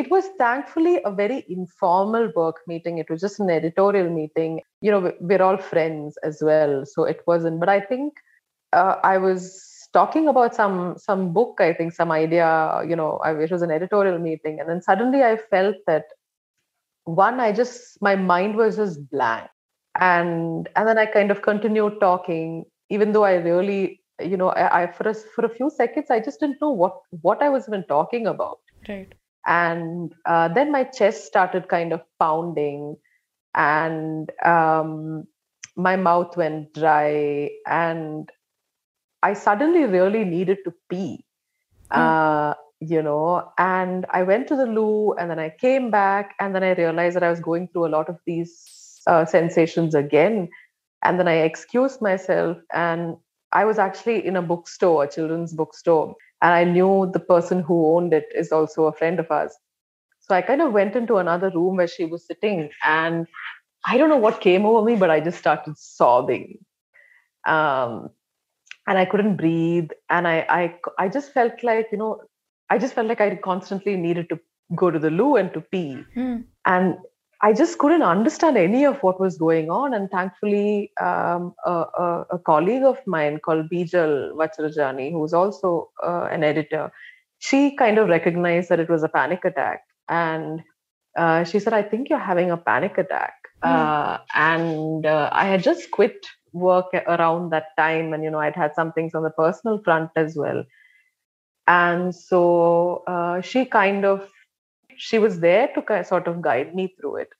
It 0.00 0.10
was 0.10 0.26
thankfully 0.38 1.00
a 1.04 1.10
very 1.10 1.44
informal 1.48 2.30
work 2.36 2.58
meeting. 2.66 2.98
It 2.98 3.10
was 3.10 3.20
just 3.20 3.40
an 3.40 3.50
editorial 3.50 4.08
meeting. 4.10 4.60
You 4.80 4.92
know 4.92 5.00
we- 5.00 5.18
we're 5.20 5.42
all 5.42 5.58
friends 5.58 6.18
as 6.30 6.42
well 6.48 6.84
so 6.86 7.04
it 7.04 7.20
wasn't 7.26 7.58
but 7.60 7.68
i 7.68 7.80
think 7.80 8.14
uh, 8.72 8.96
i 9.02 9.18
was 9.18 9.42
talking 9.92 10.28
about 10.28 10.54
some 10.54 10.76
some 10.98 11.32
book 11.32 11.60
i 11.66 11.72
think 11.72 11.92
some 11.92 12.12
idea 12.12 12.48
you 12.88 12.96
know 13.00 13.18
I, 13.24 13.32
it 13.46 13.50
was 13.50 13.62
an 13.62 13.70
editorial 13.70 14.18
meeting 14.18 14.60
and 14.60 14.68
then 14.68 14.82
suddenly 14.82 15.22
i 15.24 15.36
felt 15.36 15.76
that 15.86 16.04
one 17.04 17.40
i 17.40 17.50
just 17.52 18.00
my 18.00 18.14
mind 18.16 18.56
was 18.56 18.76
just 18.76 19.10
blank. 19.10 19.48
And 19.98 20.68
and 20.76 20.88
then 20.88 20.98
i 20.98 21.06
kind 21.06 21.32
of 21.32 21.42
continued 21.42 21.98
talking 22.00 22.64
even 22.88 23.12
though 23.12 23.24
i 23.24 23.34
really 23.34 24.00
you 24.20 24.36
know 24.36 24.50
i, 24.50 24.82
I 24.82 24.92
for 24.92 25.08
a, 25.08 25.14
for 25.14 25.44
a 25.44 25.48
few 25.48 25.70
seconds 25.70 26.10
i 26.10 26.20
just 26.20 26.40
didn't 26.40 26.60
know 26.60 26.70
what 26.70 27.00
what 27.22 27.42
i 27.42 27.48
was 27.48 27.68
even 27.68 27.84
talking 27.88 28.26
about. 28.26 28.58
Right. 28.88 29.17
And 29.48 30.14
uh, 30.26 30.48
then 30.48 30.70
my 30.70 30.84
chest 30.84 31.24
started 31.24 31.68
kind 31.68 31.92
of 31.92 32.02
pounding 32.20 32.96
and 33.54 34.30
um, 34.44 35.26
my 35.76 35.96
mouth 35.96 36.36
went 36.36 36.72
dry 36.74 37.50
and 37.66 38.30
i 39.22 39.32
suddenly 39.32 39.84
really 39.84 40.24
needed 40.24 40.58
to 40.64 40.72
pee 40.90 41.24
uh, 41.90 42.54
you 42.80 43.02
know 43.02 43.50
and 43.58 44.06
i 44.10 44.22
went 44.22 44.46
to 44.46 44.54
the 44.54 44.66
loo 44.66 45.12
and 45.14 45.30
then 45.30 45.38
i 45.38 45.48
came 45.48 45.90
back 45.90 46.34
and 46.38 46.54
then 46.54 46.62
i 46.62 46.72
realized 46.74 47.16
that 47.16 47.24
i 47.24 47.30
was 47.30 47.40
going 47.40 47.66
through 47.68 47.86
a 47.86 47.94
lot 47.96 48.08
of 48.08 48.18
these 48.26 48.78
uh, 49.08 49.24
sensations 49.24 49.94
again. 49.94 50.48
And 51.02 51.18
then 51.18 51.28
i 51.28 51.34
excused 51.34 52.02
myself 52.02 52.58
and 52.72 53.16
I 53.50 53.64
was 53.64 53.78
actually 53.78 54.26
in 54.26 54.36
a 54.36 54.42
bookstore, 54.42 55.04
a 55.04 55.10
children's 55.10 55.54
bookstore, 55.54 56.14
and 56.42 56.54
I 56.54 56.64
knew 56.64 57.10
the 57.12 57.20
person 57.20 57.60
who 57.60 57.96
owned 57.96 58.12
it 58.12 58.26
is 58.34 58.52
also 58.52 58.84
a 58.84 58.92
friend 58.92 59.18
of 59.18 59.30
ours. 59.30 59.56
So 60.20 60.34
I 60.34 60.42
kind 60.42 60.60
of 60.60 60.72
went 60.72 60.94
into 60.94 61.16
another 61.16 61.50
room 61.50 61.76
where 61.76 61.88
she 61.88 62.04
was 62.04 62.26
sitting, 62.26 62.70
and 62.84 63.26
I 63.86 63.96
don't 63.96 64.08
know 64.08 64.16
what 64.16 64.40
came 64.40 64.66
over 64.66 64.84
me, 64.84 64.96
but 64.96 65.10
I 65.10 65.20
just 65.20 65.38
started 65.38 65.78
sobbing. 65.78 66.58
Um, 67.46 68.10
and 68.86 68.98
I 68.98 69.04
couldn't 69.04 69.36
breathe. 69.36 69.90
And 70.10 70.26
I, 70.26 70.46
I, 70.48 70.74
I 70.98 71.08
just 71.08 71.32
felt 71.32 71.62
like, 71.62 71.88
you 71.92 71.98
know, 71.98 72.20
I 72.70 72.78
just 72.78 72.94
felt 72.94 73.06
like 73.06 73.20
I 73.20 73.36
constantly 73.36 73.96
needed 73.96 74.28
to 74.30 74.40
go 74.74 74.90
to 74.90 74.98
the 74.98 75.10
loo 75.10 75.36
and 75.36 75.52
to 75.54 75.60
pee. 75.60 76.02
Hmm. 76.14 76.38
And 76.66 76.96
I 77.40 77.52
just 77.52 77.78
couldn't 77.78 78.02
understand 78.02 78.56
any 78.56 78.84
of 78.84 79.00
what 79.02 79.20
was 79.20 79.38
going 79.38 79.70
on. 79.70 79.94
And 79.94 80.10
thankfully, 80.10 80.90
um, 81.00 81.54
a, 81.64 81.70
a, 81.70 82.26
a, 82.32 82.38
colleague 82.38 82.82
of 82.82 82.98
mine 83.06 83.38
called 83.38 83.68
Bijal 83.70 84.32
Vacharajani, 84.32 85.12
who's 85.12 85.32
also 85.32 85.90
uh, 86.02 86.28
an 86.32 86.42
editor, 86.42 86.90
she 87.38 87.76
kind 87.76 87.98
of 87.98 88.08
recognized 88.08 88.70
that 88.70 88.80
it 88.80 88.88
was 88.88 89.04
a 89.04 89.08
panic 89.08 89.44
attack. 89.44 89.82
And 90.08 90.62
uh, 91.16 91.44
she 91.44 91.60
said, 91.60 91.72
I 91.72 91.82
think 91.82 92.10
you're 92.10 92.18
having 92.18 92.50
a 92.50 92.56
panic 92.56 92.98
attack. 92.98 93.34
Mm. 93.62 93.70
Uh, 93.70 94.18
and 94.34 95.06
uh, 95.06 95.30
I 95.32 95.46
had 95.46 95.62
just 95.62 95.92
quit 95.92 96.26
work 96.52 96.86
around 96.92 97.50
that 97.50 97.76
time. 97.78 98.12
And, 98.14 98.24
you 98.24 98.30
know, 98.30 98.40
I'd 98.40 98.56
had 98.56 98.74
some 98.74 98.92
things 98.92 99.14
on 99.14 99.22
the 99.22 99.30
personal 99.30 99.80
front 99.84 100.10
as 100.16 100.34
well. 100.36 100.64
And 101.68 102.12
so 102.12 103.04
uh, 103.06 103.42
she 103.42 103.64
kind 103.64 104.04
of 104.04 104.28
she 104.98 105.18
was 105.18 105.40
there 105.40 105.68
to 105.74 106.04
sort 106.04 106.28
of 106.28 106.42
guide 106.42 106.74
me 106.74 106.94
through 107.00 107.16
it. 107.18 107.30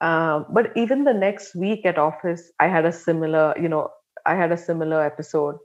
Uh, 0.00 0.44
but 0.50 0.72
even 0.76 1.04
the 1.04 1.12
next 1.14 1.54
week 1.54 1.84
at 1.84 1.98
office, 1.98 2.50
I 2.60 2.68
had 2.68 2.86
a 2.86 2.92
similar, 2.92 3.54
you 3.60 3.68
know, 3.68 3.90
I 4.26 4.34
had 4.34 4.52
a 4.52 4.56
similar 4.56 5.04
episode. 5.04 5.56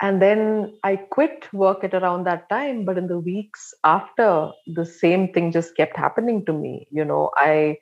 And 0.00 0.20
then 0.20 0.76
I 0.82 0.96
quit 0.96 1.48
work 1.52 1.84
at 1.84 1.94
around 1.94 2.24
that 2.26 2.48
time. 2.48 2.84
But 2.84 2.98
in 2.98 3.06
the 3.06 3.18
weeks 3.18 3.72
after, 3.84 4.50
the 4.66 4.84
same 4.84 5.32
thing 5.32 5.52
just 5.52 5.76
kept 5.76 5.96
happening 5.96 6.44
to 6.46 6.52
me. 6.52 6.88
You 6.90 7.04
know, 7.04 7.30
I 7.36 7.78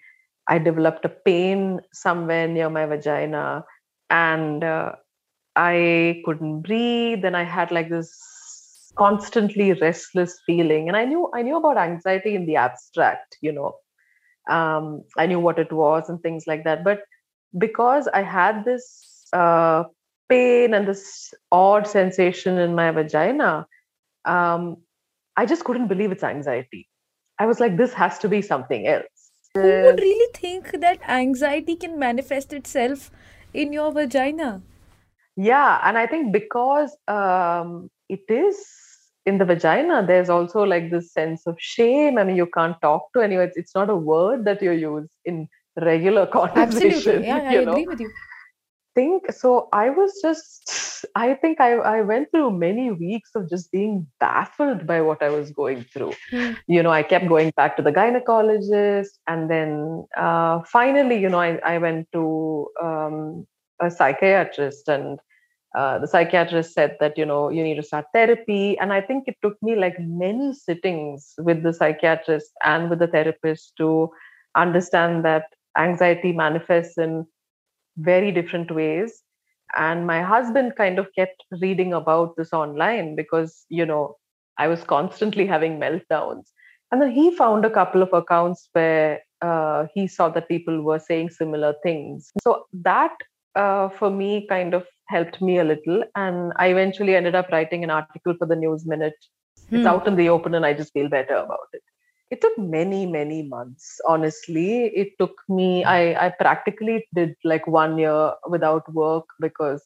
I 0.49 0.59
developed 0.59 1.05
a 1.07 1.09
pain 1.11 1.81
somewhere 1.93 2.49
near 2.49 2.69
my 2.71 2.87
vagina, 2.87 3.65
and 4.11 4.65
uh, 4.65 4.93
I 5.57 6.23
couldn't 6.27 6.63
breathe. 6.63 7.25
And 7.25 7.37
I 7.37 7.45
had 7.45 7.71
like 7.73 7.91
this 7.91 8.13
constantly 8.97 9.73
restless 9.73 10.41
feeling. 10.47 10.89
And 10.89 10.97
i 10.97 11.05
knew 11.05 11.31
i 11.35 11.43
knew 11.43 11.57
about 11.57 11.79
anxiety 11.79 12.35
in 12.35 12.47
the 12.47 12.57
abstract 12.57 13.37
you 13.41 13.53
know. 13.53 13.75
Um, 14.51 15.05
i 15.17 15.27
knew 15.27 15.41
what 15.41 15.59
it 15.59 15.73
was 15.73 16.09
and 16.09 16.21
things 16.21 16.47
like 16.47 16.65
that. 16.65 16.85
But 16.85 17.03
because 17.59 18.09
i 18.09 18.23
had 18.23 18.65
this 18.65 19.27
uh, 19.33 19.85
pain 20.29 20.75
and 20.75 20.87
this 20.87 21.35
odd 21.51 21.87
sensation 21.87 22.59
in 22.59 22.75
my 22.75 22.91
vagina 22.91 23.67
um, 24.25 24.77
i 25.37 25.47
just 25.47 25.65
couldn't 25.65 25.89
believe 25.89 26.13
it's 26.13 26.23
anxiety. 26.25 26.89
I 27.39 27.47
was 27.47 27.61
like 27.61 27.77
this 27.77 27.93
has 27.95 28.19
to 28.21 28.29
be 28.29 28.43
something 28.43 28.87
else. 28.87 29.31
Who 29.55 29.61
would 29.61 30.01
really 30.01 30.33
think 30.35 30.81
that 30.81 31.03
anxiety 31.09 31.77
can 31.77 31.99
manifest 31.99 32.53
itself 32.53 33.11
in 33.53 33.73
your 33.73 33.91
vagina? 33.93 34.63
Yeah 35.37 35.81
and 35.83 35.97
i 35.99 36.07
think 36.07 36.33
because 36.33 36.97
um, 37.09 37.91
it 38.09 38.25
is 38.29 38.82
in 39.27 39.39
the 39.39 39.45
vagina 39.45 40.05
there's 40.07 40.29
also 40.29 40.63
like 40.63 40.91
this 40.91 41.13
sense 41.13 41.47
of 41.47 41.57
shame 41.59 42.19
i 42.19 42.25
mean 42.25 42.37
you 42.37 42.47
can't 42.47 42.81
talk 42.81 43.13
to 43.13 43.21
anyone. 43.21 43.47
It's, 43.47 43.57
it's 43.57 43.75
not 43.75 43.91
a 43.91 43.97
word 43.97 44.45
that 44.45 44.63
you 44.63 44.73
use 44.73 45.11
in 45.25 45.49
regular 45.81 46.27
conversation 46.39 47.25
absolutely 47.25 47.27
yeah 47.27 47.37
i 47.37 47.53
agree 47.67 47.87
with 47.87 48.01
you. 48.01 48.11
Think 48.95 49.33
so 49.33 49.71
i 49.73 49.89
was 49.89 50.13
just 50.21 51.07
i 51.17 51.33
think 51.33 51.63
i 51.63 51.73
i 51.77 52.03
went 52.03 52.31
through 52.31 52.51
many 52.51 52.91
weeks 52.91 53.31
of 53.35 53.49
just 53.49 53.73
being 53.73 54.07
baffled 54.21 54.87
by 54.87 55.01
what 55.01 55.23
i 55.23 55.31
was 55.31 55.51
going 55.51 55.85
through. 55.85 56.13
Hmm. 56.31 56.53
you 56.67 56.83
know 56.83 56.91
i 56.91 57.03
kept 57.03 57.27
going 57.27 57.53
back 57.57 57.75
to 57.79 57.83
the 57.83 57.91
gynecologist 57.91 59.17
and 59.27 59.49
then 59.51 60.05
uh, 60.15 60.61
finally 60.67 61.19
you 61.19 61.31
know 61.31 61.41
i, 61.41 61.59
I 61.65 61.79
went 61.79 62.07
to 62.13 62.69
um, 62.83 63.47
a 63.81 63.91
psychiatrist 63.91 64.89
and 64.89 65.19
uh, 65.75 65.99
the 65.99 66.07
psychiatrist 66.07 66.75
said 66.75 66.97
that 67.01 67.17
you 67.17 67.25
know 67.25 67.49
you 67.49 67.63
need 67.63 67.77
to 67.77 67.83
start 67.83 68.07
therapy. 68.13 68.79
And 68.79 68.93
i 68.93 69.01
think 69.01 69.25
it 69.27 69.37
took 69.43 69.57
me 69.63 69.77
like 69.77 69.97
many 69.99 70.53
sittings 70.53 71.35
with 71.39 71.63
the 71.63 71.73
psychiatrist 71.73 72.53
and 72.65 72.91
with 72.91 72.99
the 72.99 73.07
therapist 73.07 73.73
to 73.79 74.11
understand 74.55 75.25
that 75.25 75.45
anxiety 75.79 76.33
manifests 76.33 76.99
in 76.99 77.27
very 77.97 78.33
different 78.33 78.71
ways. 78.71 79.23
And 79.77 80.07
my 80.07 80.21
husband 80.23 80.75
kind 80.77 80.99
of 80.99 81.09
kept 81.17 81.43
reading 81.61 81.95
about 81.95 82.37
this 82.37 82.53
online 82.53 83.17
because 83.17 83.65
you 83.71 83.87
know 83.87 84.17
i 84.59 84.69
was 84.69 84.85
constantly 84.85 85.47
having 85.47 85.79
meltdowns. 85.79 86.45
And 86.91 87.01
then 87.01 87.11
he 87.11 87.35
found 87.35 87.65
a 87.65 87.71
couple 87.71 88.03
of 88.03 88.13
accounts 88.13 88.69
where 88.73 89.21
uh, 89.41 89.87
he 89.95 90.07
saw 90.07 90.29
that 90.29 90.49
people 90.49 90.83
were 90.83 90.99
saying 90.99 91.31
similar 91.31 91.75
things. 91.83 92.31
So 92.43 92.67
that 92.75 93.13
uh, 93.57 93.89
for 93.91 94.11
me 94.11 94.47
kind 94.49 94.75
of 94.75 94.87
helped 95.09 95.41
me 95.41 95.59
a 95.59 95.65
little. 95.65 96.05
And 96.15 96.53
I 96.59 96.69
eventually 96.69 97.15
ended 97.17 97.35
up 97.35 97.49
writing 97.51 97.85
an 97.85 97.91
article 97.91 98.35
for 98.39 98.47
the 98.47 98.57
News 98.57 98.85
Minute. 98.87 99.15
It's 99.73 99.85
Hmm. 99.85 99.87
out 99.87 100.07
in 100.07 100.17
the 100.17 100.29
open, 100.29 100.55
and 100.55 100.65
I 100.67 100.73
just 100.75 100.93
feel 100.93 101.09
better 101.09 101.35
about 101.37 101.69
it. 101.73 101.83
It 102.31 102.41
took 102.41 102.57
many, 102.59 103.07
many 103.07 103.43
months. 103.49 104.01
Honestly, 104.09 104.87
it 104.87 105.09
took 105.19 105.35
me. 105.49 105.85
I 105.85 106.27
I 106.27 106.31
practically 106.31 107.07
did 107.15 107.35
like 107.45 107.67
one 107.67 107.99
year 107.99 108.33
without 108.49 108.93
work 108.93 109.27
because 109.41 109.85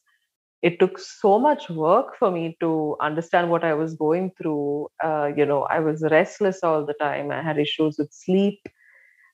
it 0.61 0.79
took 0.79 0.97
so 0.99 1.39
much 1.39 1.69
work 1.69 2.15
for 2.17 2.31
me 2.31 2.57
to 2.61 2.95
understand 3.01 3.49
what 3.51 3.63
I 3.63 3.73
was 3.73 3.95
going 3.95 4.31
through. 4.37 4.87
Uh, 5.03 5.29
you 5.35 5.45
know, 5.45 5.63
I 5.63 5.79
was 5.79 6.03
restless 6.11 6.63
all 6.63 6.85
the 6.85 6.93
time. 6.93 7.31
I 7.31 7.41
had 7.41 7.57
issues 7.59 7.97
with 7.99 8.11
sleep. 8.11 8.59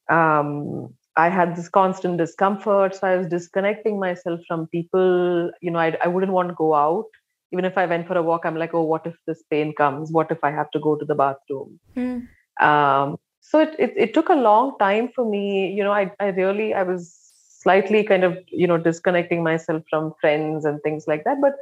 Um, 0.09 0.93
I 1.15 1.29
had 1.29 1.55
this 1.55 1.69
constant 1.69 2.17
discomfort. 2.17 2.95
So 2.95 3.07
I 3.07 3.17
was 3.17 3.27
disconnecting 3.27 3.99
myself 3.99 4.39
from 4.47 4.67
people. 4.67 5.51
You 5.61 5.71
know, 5.71 5.79
I, 5.79 5.97
I 6.03 6.07
wouldn't 6.07 6.31
want 6.31 6.49
to 6.49 6.55
go 6.55 6.73
out. 6.73 7.05
Even 7.51 7.65
if 7.65 7.77
I 7.77 7.85
went 7.85 8.07
for 8.07 8.17
a 8.17 8.23
walk, 8.23 8.45
I'm 8.45 8.55
like, 8.57 8.73
oh, 8.73 8.81
what 8.83 9.05
if 9.05 9.15
this 9.27 9.43
pain 9.49 9.73
comes? 9.75 10.11
What 10.11 10.31
if 10.31 10.43
I 10.43 10.49
have 10.49 10.71
to 10.71 10.79
go 10.79 10.95
to 10.95 11.05
the 11.05 11.13
bathroom? 11.13 11.79
Hmm. 11.93 12.19
Um, 12.59 13.17
so 13.41 13.59
it, 13.59 13.75
it, 13.77 13.93
it 13.95 14.13
took 14.13 14.29
a 14.29 14.35
long 14.35 14.77
time 14.79 15.09
for 15.13 15.29
me. 15.29 15.71
You 15.71 15.83
know, 15.83 15.91
I, 15.91 16.11
I 16.19 16.27
really, 16.29 16.73
I 16.73 16.81
was 16.81 17.15
slightly 17.59 18.03
kind 18.03 18.23
of, 18.23 18.37
you 18.47 18.65
know, 18.65 18.77
disconnecting 18.77 19.43
myself 19.43 19.83
from 19.89 20.13
friends 20.19 20.65
and 20.65 20.81
things 20.81 21.05
like 21.07 21.23
that. 21.25 21.39
But, 21.41 21.53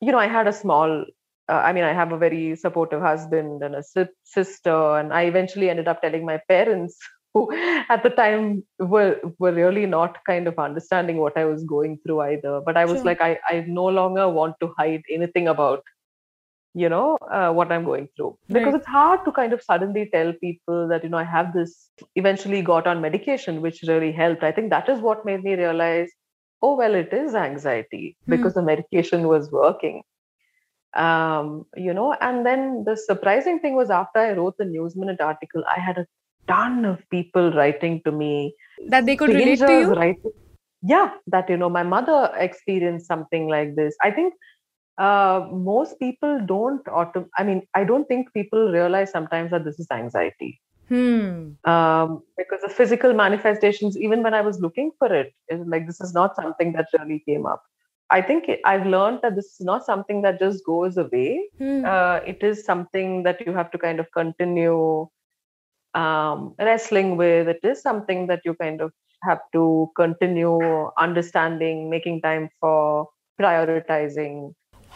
you 0.00 0.12
know, 0.12 0.18
I 0.18 0.28
had 0.28 0.46
a 0.46 0.52
small, 0.52 1.04
uh, 1.48 1.62
I 1.64 1.72
mean, 1.72 1.84
I 1.84 1.92
have 1.92 2.12
a 2.12 2.18
very 2.18 2.54
supportive 2.54 3.00
husband 3.00 3.62
and 3.62 3.74
a 3.74 3.82
sister. 4.24 4.98
And 4.98 5.12
I 5.12 5.22
eventually 5.22 5.68
ended 5.68 5.88
up 5.88 6.00
telling 6.00 6.24
my 6.24 6.40
parents 6.46 6.96
who 7.38 7.58
at 7.96 8.02
the 8.08 8.10
time 8.22 8.46
were 8.94 9.10
were 9.46 9.52
really 9.52 9.86
not 9.98 10.18
kind 10.32 10.48
of 10.52 10.58
understanding 10.68 11.18
what 11.26 11.36
I 11.36 11.46
was 11.52 11.64
going 11.76 11.98
through 12.06 12.20
either. 12.32 12.60
But 12.70 12.76
I 12.76 12.86
was 12.94 13.04
Sure. 13.04 13.10
like, 13.12 13.20
I, 13.20 13.38
I 13.48 13.64
no 13.68 13.86
longer 13.86 14.28
want 14.28 14.56
to 14.60 14.74
hide 14.78 15.02
anything 15.20 15.48
about, 15.48 15.82
you 16.74 16.88
know, 16.88 17.16
uh, 17.32 17.52
what 17.52 17.72
I'm 17.72 17.84
going 17.84 18.08
through 18.16 18.38
because 18.52 18.74
Right. 18.74 18.80
it's 18.80 18.86
hard 18.86 19.24
to 19.24 19.32
kind 19.32 19.52
of 19.52 19.62
suddenly 19.62 20.08
tell 20.12 20.32
people 20.34 20.88
that 20.88 21.04
you 21.04 21.10
know 21.10 21.18
I 21.18 21.24
have 21.24 21.52
this. 21.54 21.90
Eventually, 22.16 22.62
got 22.62 22.86
on 22.86 23.00
medication, 23.00 23.60
which 23.60 23.82
really 23.88 24.12
helped. 24.12 24.42
I 24.44 24.52
think 24.52 24.70
that 24.70 24.88
is 24.88 25.00
what 25.00 25.24
made 25.24 25.42
me 25.44 25.54
realize, 25.56 26.10
oh 26.62 26.76
well, 26.76 26.94
it 26.94 27.12
is 27.12 27.34
anxiety 27.34 28.16
Hmm. 28.26 28.30
because 28.36 28.54
the 28.54 28.62
medication 28.62 29.28
was 29.28 29.50
working. 29.52 30.02
Um, 30.94 31.66
you 31.76 31.92
know, 31.94 32.14
and 32.20 32.46
then 32.46 32.84
the 32.84 32.96
surprising 32.96 33.60
thing 33.60 33.76
was 33.76 33.90
after 33.90 34.20
I 34.20 34.32
wrote 34.32 34.56
the 34.58 34.64
News 34.64 34.96
Minute 34.96 35.20
article, 35.20 35.64
I 35.76 35.80
had 35.80 35.98
a 35.98 36.06
ton 36.48 36.84
of 36.84 36.98
people 37.10 37.52
writing 37.52 38.02
to 38.04 38.12
me. 38.12 38.54
That 38.88 39.06
they 39.06 39.16
could 39.16 39.30
relate 39.30 39.58
to 39.60 39.72
you? 39.72 39.94
writing 39.94 40.32
yeah 40.82 41.10
that 41.26 41.48
you 41.48 41.56
know 41.56 41.68
my 41.68 41.82
mother 41.82 42.30
experienced 42.36 43.06
something 43.06 43.48
like 43.48 43.74
this. 43.76 43.96
I 44.02 44.10
think 44.10 44.34
uh, 44.98 45.46
most 45.52 45.98
people 46.00 46.40
don't 46.44 46.86
auto 46.88 47.24
i 47.38 47.44
mean 47.44 47.62
i 47.74 47.84
don't 47.84 48.08
think 48.08 48.32
people 48.34 48.72
realize 48.72 49.10
sometimes 49.10 49.50
that 49.50 49.64
this 49.64 49.78
is 49.78 49.86
anxiety. 49.90 50.60
Hmm. 50.88 51.50
Um, 51.64 52.22
because 52.38 52.62
the 52.62 52.70
physical 52.70 53.12
manifestations 53.12 53.98
even 53.98 54.22
when 54.22 54.32
i 54.32 54.40
was 54.40 54.58
looking 54.58 54.90
for 54.98 55.12
it 55.12 55.34
is 55.50 55.60
like 55.66 55.86
this 55.86 56.00
is 56.00 56.14
not 56.14 56.34
something 56.34 56.72
that 56.72 56.86
really 56.98 57.22
came 57.26 57.46
up. 57.46 57.62
I 58.10 58.22
think 58.22 58.46
i've 58.64 58.86
learned 58.86 59.20
that 59.22 59.34
this 59.36 59.46
is 59.46 59.60
not 59.60 59.84
something 59.84 60.22
that 60.22 60.38
just 60.38 60.64
goes 60.64 60.96
away. 60.96 61.48
Hmm. 61.58 61.84
uh, 61.84 62.20
it 62.26 62.42
is 62.42 62.64
something 62.64 63.22
that 63.24 63.46
you 63.46 63.52
have 63.52 63.70
to 63.72 63.78
kind 63.78 64.00
of 64.00 64.10
continue 64.12 65.08
um, 65.98 66.54
wrestling 66.58 67.16
with. 67.16 67.48
It 67.48 67.60
is 67.64 67.82
something 67.82 68.26
that 68.28 68.42
you 68.44 68.54
kind 68.54 68.80
of 68.80 68.92
have 69.24 69.40
to 69.52 69.90
continue 69.96 70.90
understanding, 70.98 71.90
making 71.90 72.22
time 72.22 72.50
for 72.60 73.08
prioritizing. 73.40 74.54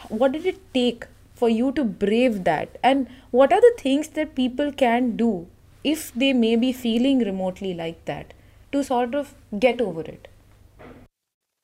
what 0.08 0.32
did 0.32 0.46
it 0.46 0.58
take 0.74 1.06
for 1.34 1.48
you 1.48 1.72
to 1.72 1.84
brave 2.02 2.44
that 2.44 2.76
and 2.82 3.08
what 3.30 3.52
are 3.52 3.60
the 3.60 3.74
things 3.78 4.08
that 4.18 4.34
people 4.36 4.70
can 4.72 5.16
do 5.16 5.30
if 5.82 6.12
they 6.14 6.32
may 6.32 6.54
be 6.56 6.72
feeling 6.72 7.18
remotely 7.30 7.74
like 7.74 8.04
that 8.04 8.32
to 8.72 8.82
sort 8.84 9.14
of 9.14 9.34
get 9.58 9.80
over 9.80 10.02
it 10.02 10.28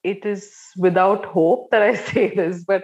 It 0.02 0.24
is 0.26 0.52
without 0.76 1.24
hope 1.26 1.70
that 1.70 1.82
I 1.82 1.94
say 2.10 2.34
this, 2.34 2.64
but 2.64 2.82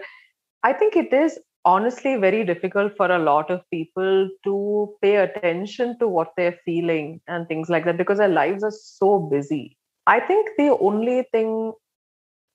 I 0.63 0.73
think 0.73 0.97
it 0.97 1.13
is 1.13 1.39
honestly 1.65 2.17
very 2.17 2.45
difficult 2.45 2.97
for 2.97 3.11
a 3.11 3.19
lot 3.19 3.51
of 3.51 3.69
people 3.71 4.29
to 4.45 4.95
pay 5.01 5.17
attention 5.17 5.99
to 5.99 6.09
what 6.09 6.33
they're 6.37 6.59
feeling 6.65 7.21
and 7.27 7.49
things 7.49 7.69
like 7.69 7.85
that 7.85 7.97
because 7.97 8.19
their 8.19 8.29
lives 8.29 8.63
are 8.63 8.71
so 8.71 9.19
busy. 9.19 9.77
I 10.07 10.21
think 10.21 10.51
the 10.59 10.77
only 10.79 11.27
thing 11.33 11.73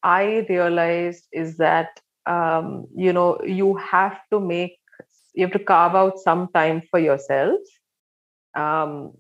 I 0.04 0.46
realized 0.48 1.28
is 1.32 1.58
that 1.58 2.00
um, 2.26 2.86
you 2.96 3.12
know 3.12 3.40
you 3.44 3.76
have 3.76 4.20
to 4.32 4.40
make 4.40 4.78
you 5.34 5.46
have 5.46 5.54
to 5.54 5.60
carve 5.60 5.96
out 5.96 6.20
some 6.20 6.50
time 6.54 6.84
for 6.90 7.00
yourself 7.00 7.60
um, 8.56 9.14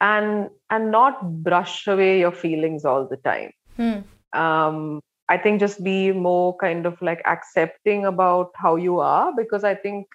and 0.00 0.50
and 0.68 0.90
not 0.90 1.42
brush 1.42 1.86
away 1.86 2.20
your 2.20 2.32
feelings 2.32 2.84
all 2.84 3.06
the 3.06 3.16
time. 3.16 3.52
Hmm. 3.76 4.00
Um, 4.32 5.00
I 5.30 5.38
think 5.38 5.60
just 5.60 5.82
be 5.82 6.12
more 6.12 6.56
kind 6.58 6.86
of 6.86 7.00
like 7.00 7.22
accepting 7.24 8.04
about 8.04 8.50
how 8.56 8.74
you 8.76 8.98
are 8.98 9.32
because 9.36 9.62
I 9.62 9.74
think 9.76 10.06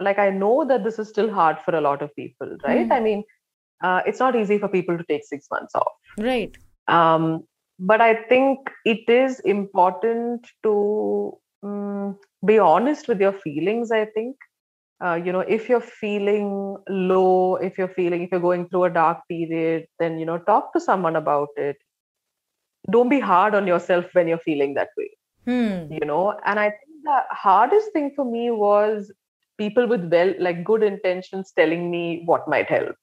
like 0.00 0.18
I 0.18 0.28
know 0.30 0.66
that 0.66 0.84
this 0.84 0.98
is 0.98 1.08
still 1.08 1.32
hard 1.32 1.58
for 1.64 1.74
a 1.74 1.80
lot 1.80 2.02
of 2.02 2.14
people, 2.14 2.56
right? 2.66 2.86
Hmm. 2.86 2.92
I 2.92 3.00
mean, 3.00 3.24
uh, 3.82 4.02
it's 4.06 4.18
not 4.18 4.36
easy 4.36 4.58
for 4.58 4.68
people 4.68 4.98
to 4.98 5.04
take 5.04 5.24
six 5.24 5.46
months 5.50 5.74
off. 5.74 5.92
Right. 6.18 6.54
Um, 6.88 7.44
but 7.78 8.00
I 8.00 8.14
think 8.14 8.70
it 8.84 9.08
is 9.08 9.40
important 9.40 10.46
to 10.62 11.38
um, 11.62 12.18
be 12.44 12.58
honest 12.58 13.08
with 13.08 13.20
your 13.20 13.32
feelings. 13.32 13.90
I 13.90 14.04
think, 14.04 14.36
uh, 15.02 15.14
you 15.14 15.32
know, 15.32 15.40
if 15.40 15.70
you're 15.70 15.80
feeling 15.80 16.76
low, 16.88 17.56
if 17.56 17.78
you're 17.78 17.88
feeling, 17.88 18.22
if 18.22 18.30
you're 18.30 18.40
going 18.40 18.68
through 18.68 18.84
a 18.84 18.90
dark 18.90 19.20
period, 19.28 19.86
then, 19.98 20.18
you 20.18 20.26
know, 20.26 20.38
talk 20.38 20.72
to 20.74 20.80
someone 20.80 21.16
about 21.16 21.48
it 21.56 21.76
don't 22.90 23.08
be 23.08 23.20
hard 23.20 23.54
on 23.54 23.66
yourself 23.66 24.06
when 24.12 24.28
you're 24.28 24.44
feeling 24.50 24.74
that 24.74 24.88
way 24.98 25.10
Hmm. 25.46 25.86
you 25.90 26.06
know? 26.06 26.38
And 26.46 26.58
i 26.60 26.70
think 26.70 27.02
the 27.04 27.18
hardest 27.30 27.92
thing 27.92 28.12
for 28.16 28.24
me 28.24 28.50
was 28.50 29.12
people 29.58 29.86
with 29.86 30.10
well 30.12 30.34
like 30.38 30.64
good 30.64 30.82
intentions 30.82 31.52
telling 31.56 31.90
me 31.90 32.22
what 32.26 32.48
might 32.48 32.68
help. 32.68 32.96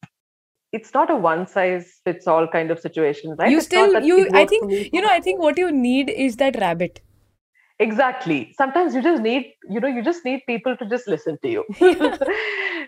It's 0.73 0.93
not 0.93 1.09
a 1.11 1.15
one 1.15 1.47
size 1.47 1.99
fits 2.05 2.27
all 2.27 2.47
kind 2.47 2.71
of 2.71 2.79
situation 2.79 3.35
right? 3.39 3.51
You 3.51 3.59
It's 3.59 3.67
still 3.67 4.01
you 4.01 4.29
I 4.33 4.45
think 4.45 4.71
you 4.93 5.01
know 5.01 5.09
I 5.09 5.19
think 5.19 5.39
what 5.41 5.57
you 5.57 5.71
need 5.71 6.09
is 6.09 6.37
that 6.37 6.59
rabbit. 6.59 7.01
exactly. 7.79 8.53
Sometimes 8.57 8.93
you 8.95 9.01
just 9.01 9.21
need 9.21 9.53
you 9.69 9.79
know 9.79 9.87
you 9.87 10.03
just 10.03 10.23
need 10.25 10.41
people 10.47 10.75
to 10.77 10.85
just 10.85 11.07
listen 11.07 11.37
to 11.43 11.49
you. 11.49 11.65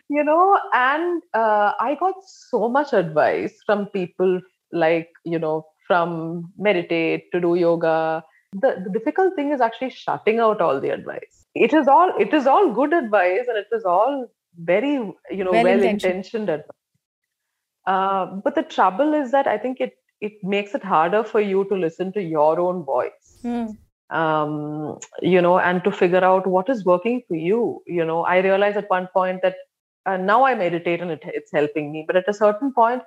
You 0.10 0.23
know? 0.23 0.60
And 0.73 1.21
uh, 1.34 1.73
i 1.79 1.95
got 1.99 2.15
so 2.27 2.69
much 2.69 2.93
advice 2.93 3.53
from 3.65 3.88
people 3.88 4.41
like 4.71 5.10
you 5.25 5.39
know 5.39 5.65
from 5.88 6.52
meditate 6.58 7.32
to 7.32 7.39
do 7.41 7.56
yoga 7.56 8.24
the, 8.54 8.72
the 8.84 8.91
difficult 8.98 9.36
thing 9.36 9.52
is 9.52 9.62
actually 9.62 9.89
shutting 9.89 10.39
out 10.39 10.62
all 10.62 10.80
the 10.80 10.89
advice 10.89 11.46
it 11.56 11.74
is 11.74 11.88
all 11.88 12.12
it 12.19 12.34
is 12.34 12.48
all 12.48 12.72
good 12.74 12.93
advice 12.93 13.46
and 13.48 13.58
it 13.58 13.67
is 13.72 13.84
all 13.86 14.28
very 14.58 14.93
you 15.32 15.43
know 15.43 15.58
well 15.67 15.82
Well-intentioned. 15.82 16.50
advice 16.50 16.67
uh, 17.86 18.26
but 18.43 18.56
the 18.56 18.63
trouble 18.63 19.13
is 19.13 19.32
that 19.32 19.48
i 19.48 19.58
think 19.58 19.80
it 19.80 19.93
it 20.22 20.34
makes 20.43 20.74
it 20.76 20.84
harder 20.84 21.24
for 21.24 21.41
you 21.41 21.65
to 21.69 21.76
listen 21.76 22.12
to 22.13 22.22
your 22.22 22.60
own 22.60 22.84
voice 22.84 23.30
Hmm. 23.43 23.72
um, 24.10 25.00
you 25.22 25.41
know, 25.41 25.60
and 25.60 25.84
to 25.84 25.91
figure 25.91 26.24
out 26.24 26.48
what 26.48 26.69
is 26.69 26.86
working 26.86 27.24
for 27.28 27.36
you. 27.36 27.82
You 27.88 28.06
know, 28.06 28.24
I 28.24 28.38
realized 28.39 28.78
at 28.78 28.89
one 28.89 29.08
point 29.13 29.41
that 29.43 29.56
uh, 30.06 30.17
now 30.17 30.46
I 30.46 30.56
meditate 30.56 31.02
and 31.02 31.12
it, 31.12 31.22
it's 31.26 31.52
helping 31.52 31.91
me, 31.91 32.04
but 32.08 32.15
at 32.15 32.30
a 32.30 32.34
certain 32.34 32.74
point, 32.74 33.02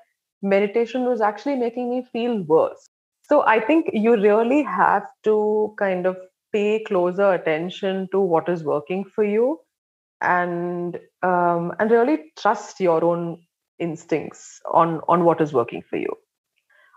meditation 0.48 1.04
was 1.04 1.20
actually 1.20 1.56
making 1.56 1.90
me 1.90 2.02
feel 2.12 2.42
worse. 2.42 2.88
So 3.28 3.42
I 3.46 3.60
think 3.60 3.90
you 3.92 4.16
really 4.16 4.62
have 4.62 5.04
to 5.24 5.74
kind 5.78 6.06
of 6.06 6.16
pay 6.52 6.84
closer 6.84 7.32
attention 7.32 8.08
to 8.12 8.20
what 8.20 8.48
is 8.48 8.62
working 8.64 9.04
for 9.04 9.24
you, 9.24 9.58
and 10.20 10.98
um, 11.22 11.72
and 11.78 11.90
really 11.90 12.32
trust 12.38 12.80
your 12.80 13.04
own 13.04 13.42
instincts 13.78 14.60
on 14.72 15.00
on 15.08 15.24
what 15.24 15.40
is 15.40 15.52
working 15.52 15.82
for 15.90 15.96
you. 15.96 16.16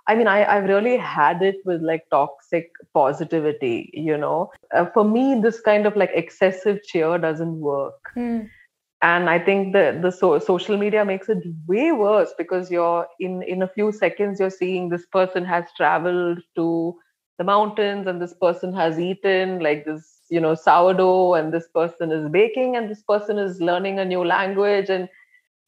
I 0.07 0.15
mean, 0.15 0.27
I, 0.27 0.43
I've 0.43 0.67
really 0.67 0.97
had 0.97 1.43
it 1.43 1.57
with 1.65 1.83
like 1.83 2.03
toxic 2.09 2.71
positivity, 2.95 3.91
you 3.93 4.17
know. 4.17 4.51
Uh, 4.73 4.85
for 4.93 5.03
me, 5.03 5.39
this 5.39 5.61
kind 5.61 5.85
of 5.85 5.95
like 5.95 6.09
excessive 6.15 6.79
cheer 6.83 7.19
doesn't 7.19 7.59
work. 7.59 8.09
Hmm. 8.15 8.39
And 9.01 9.29
I 9.29 9.39
think 9.39 9.73
the, 9.73 9.97
the 10.01 10.11
so, 10.11 10.39
social 10.39 10.77
media 10.77 11.05
makes 11.05 11.29
it 11.29 11.37
way 11.67 11.91
worse 11.93 12.33
because 12.37 12.69
you're 12.69 13.07
in, 13.19 13.41
in 13.43 13.61
a 13.61 13.67
few 13.67 13.91
seconds, 13.93 14.39
you're 14.39 14.49
seeing 14.49 14.89
this 14.89 15.05
person 15.05 15.45
has 15.45 15.65
traveled 15.77 16.39
to 16.55 16.95
the 17.37 17.45
mountains 17.45 18.07
and 18.07 18.21
this 18.21 18.33
person 18.33 18.73
has 18.73 18.99
eaten 18.99 19.59
like 19.59 19.85
this, 19.85 20.21
you 20.29 20.41
know, 20.41 20.53
sourdough 20.53 21.35
and 21.35 21.53
this 21.53 21.67
person 21.73 22.11
is 22.11 22.29
baking 22.29 22.75
and 22.75 22.89
this 22.89 23.01
person 23.03 23.37
is 23.37 23.61
learning 23.61 23.99
a 23.99 24.05
new 24.05 24.25
language. 24.25 24.89
And 24.89 25.07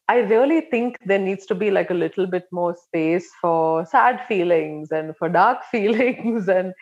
I 0.09 0.17
really 0.19 0.61
think 0.61 0.97
there 1.05 1.19
needs 1.19 1.45
to 1.47 1.55
be 1.55 1.71
like 1.71 1.89
a 1.89 1.95
little 1.95 2.27
bit 2.27 2.45
more 2.51 2.75
space 2.75 3.29
for 3.41 3.85
sad 3.85 4.21
feelings 4.27 4.91
and 4.91 5.15
for 5.17 5.29
dark 5.29 5.63
feelings 5.71 6.49
and 6.49 6.73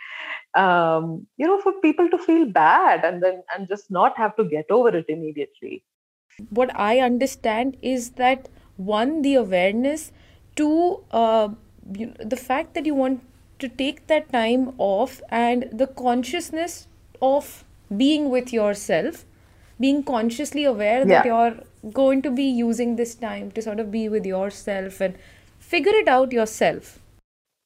um, 0.56 1.28
you 1.38 1.48
know 1.48 1.62
for 1.62 1.74
people 1.82 2.10
to 2.10 2.18
feel 2.18 2.46
bad 2.46 3.06
and 3.06 3.24
then 3.24 3.44
and 3.56 3.68
just 3.68 3.92
not 3.92 4.18
have 4.18 4.36
to 4.38 4.46
get 4.46 4.66
over 4.72 4.90
it 4.98 5.06
immediately. 5.10 5.84
What 6.50 6.76
I 6.76 7.00
understand 7.00 7.78
is 7.82 8.12
that 8.12 8.50
one, 8.78 9.22
the 9.22 9.36
awareness, 9.36 10.12
two, 10.56 11.04
uh, 11.12 11.50
you, 11.94 12.14
the 12.20 12.38
fact 12.38 12.74
that 12.74 12.86
you 12.86 12.96
want 12.96 13.22
to 13.60 13.68
take 13.68 14.08
that 14.08 14.32
time 14.32 14.74
off, 14.78 15.22
and 15.30 15.70
the 15.72 15.88
consciousness 15.88 16.88
of 17.22 17.66
being 17.96 18.30
with 18.30 18.54
yourself, 18.54 19.26
being 19.80 20.04
consciously 20.04 20.64
aware 20.64 21.04
that 21.06 21.26
you're 21.26 21.58
going 21.92 22.22
to 22.22 22.32
be 22.32 22.44
using 22.44 22.96
this 22.96 23.16
time 23.16 23.52
to 23.52 23.62
sort 23.62 23.80
of 23.80 23.92
be 23.92 24.08
with 24.10 24.26
yourself 24.26 25.02
and 25.02 25.18
figure 25.60 25.94
it 25.94 26.08
out 26.08 26.32
yourself. 26.32 27.00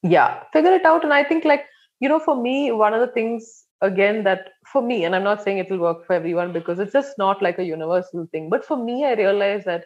Yeah, 0.02 0.44
figure 0.52 0.74
it 0.74 0.86
out. 0.86 1.04
And 1.04 1.14
I 1.14 1.24
think 1.24 1.46
like 1.46 1.66
you 2.00 2.10
know 2.10 2.20
for 2.20 2.36
me 2.42 2.72
one 2.72 2.94
of 2.94 3.02
the 3.02 3.14
things 3.14 3.63
again 3.84 4.24
that 4.24 4.50
for 4.72 4.82
me 4.82 5.04
and 5.06 5.16
I'm 5.16 5.24
not 5.24 5.44
saying 5.44 5.58
it 5.60 5.70
will 5.70 5.80
work 5.80 6.06
for 6.08 6.14
everyone 6.14 6.54
because 6.54 6.80
it's 6.80 6.94
just 6.94 7.18
not 7.18 7.42
like 7.42 7.60
a 7.60 7.64
universal 7.64 8.28
thing. 8.32 8.50
But 8.50 8.66
for 8.66 8.78
me, 8.78 9.06
I 9.06 9.14
realized 9.14 9.66
that 9.66 9.86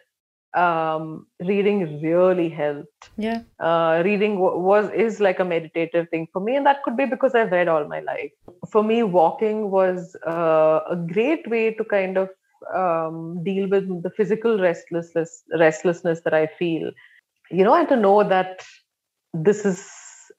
um, 0.54 1.26
reading 1.40 2.00
really 2.02 2.48
helped. 2.48 3.10
Yeah. 3.16 3.42
uh, 3.60 4.02
reading 4.04 4.38
was 4.38 4.90
is 4.92 5.20
like 5.20 5.40
a 5.40 5.44
meditative 5.44 6.08
thing 6.08 6.26
for 6.32 6.40
me 6.40 6.56
and 6.56 6.64
that 6.64 6.82
could 6.82 6.96
be 6.96 7.06
because 7.06 7.34
i've 7.34 7.50
read 7.50 7.68
all 7.68 7.86
my 7.86 8.00
life 8.00 8.30
for 8.72 8.82
me 8.82 9.02
walking 9.02 9.70
was 9.70 10.16
uh, 10.26 10.80
a 10.88 10.96
great 10.96 11.48
way 11.50 11.74
to 11.74 11.84
kind 11.84 12.16
of 12.16 12.28
um, 12.74 13.42
deal 13.44 13.68
with 13.68 14.02
the 14.02 14.10
physical 14.10 14.58
restlessness 14.58 15.42
restlessness 15.58 16.20
that 16.22 16.34
i 16.34 16.46
feel 16.58 16.90
you 17.50 17.64
know 17.64 17.74
and 17.74 17.88
to 17.88 17.96
know 17.96 18.16
that 18.28 18.64
this 19.34 19.64
is 19.64 19.84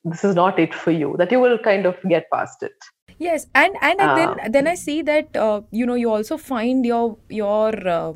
this 0.06 0.24
is 0.24 0.36
not 0.36 0.60
it 0.60 0.74
for 0.74 0.92
you 0.92 1.16
that 1.18 1.32
you 1.32 1.40
will 1.40 1.58
kind 1.58 1.86
of 1.86 1.96
get 2.08 2.30
past 2.32 2.64
it 2.64 2.90
Yes, 3.20 3.48
and 3.54 3.76
and 3.82 4.00
Um, 4.02 4.16
then 4.18 4.52
then 4.52 4.68
I 4.68 4.76
see 4.76 5.02
that 5.04 5.36
uh, 5.36 5.62
you 5.72 5.86
know 5.86 5.96
you 5.96 6.12
also 6.12 6.38
find 6.38 6.86
your 6.86 7.18
your 7.30 7.88
uh, 7.88 8.14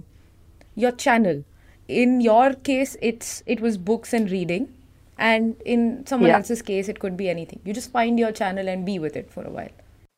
your 0.75 0.91
channel. 0.91 1.43
In 1.87 2.21
your 2.21 2.53
case, 2.69 2.95
it's 3.01 3.43
it 3.45 3.59
was 3.61 3.77
books 3.77 4.13
and 4.13 4.31
reading, 4.31 4.67
and 5.17 5.55
in 5.65 6.05
someone 6.07 6.29
Yeah. 6.29 6.37
else's 6.37 6.61
case, 6.61 6.87
it 6.95 6.99
could 6.99 7.17
be 7.17 7.29
anything. 7.29 7.59
You 7.65 7.73
just 7.73 7.91
find 7.91 8.17
your 8.25 8.31
channel 8.31 8.69
and 8.75 8.85
be 8.85 8.97
with 9.07 9.17
it 9.23 9.31
for 9.37 9.43
a 9.43 9.51
while. 9.59 9.73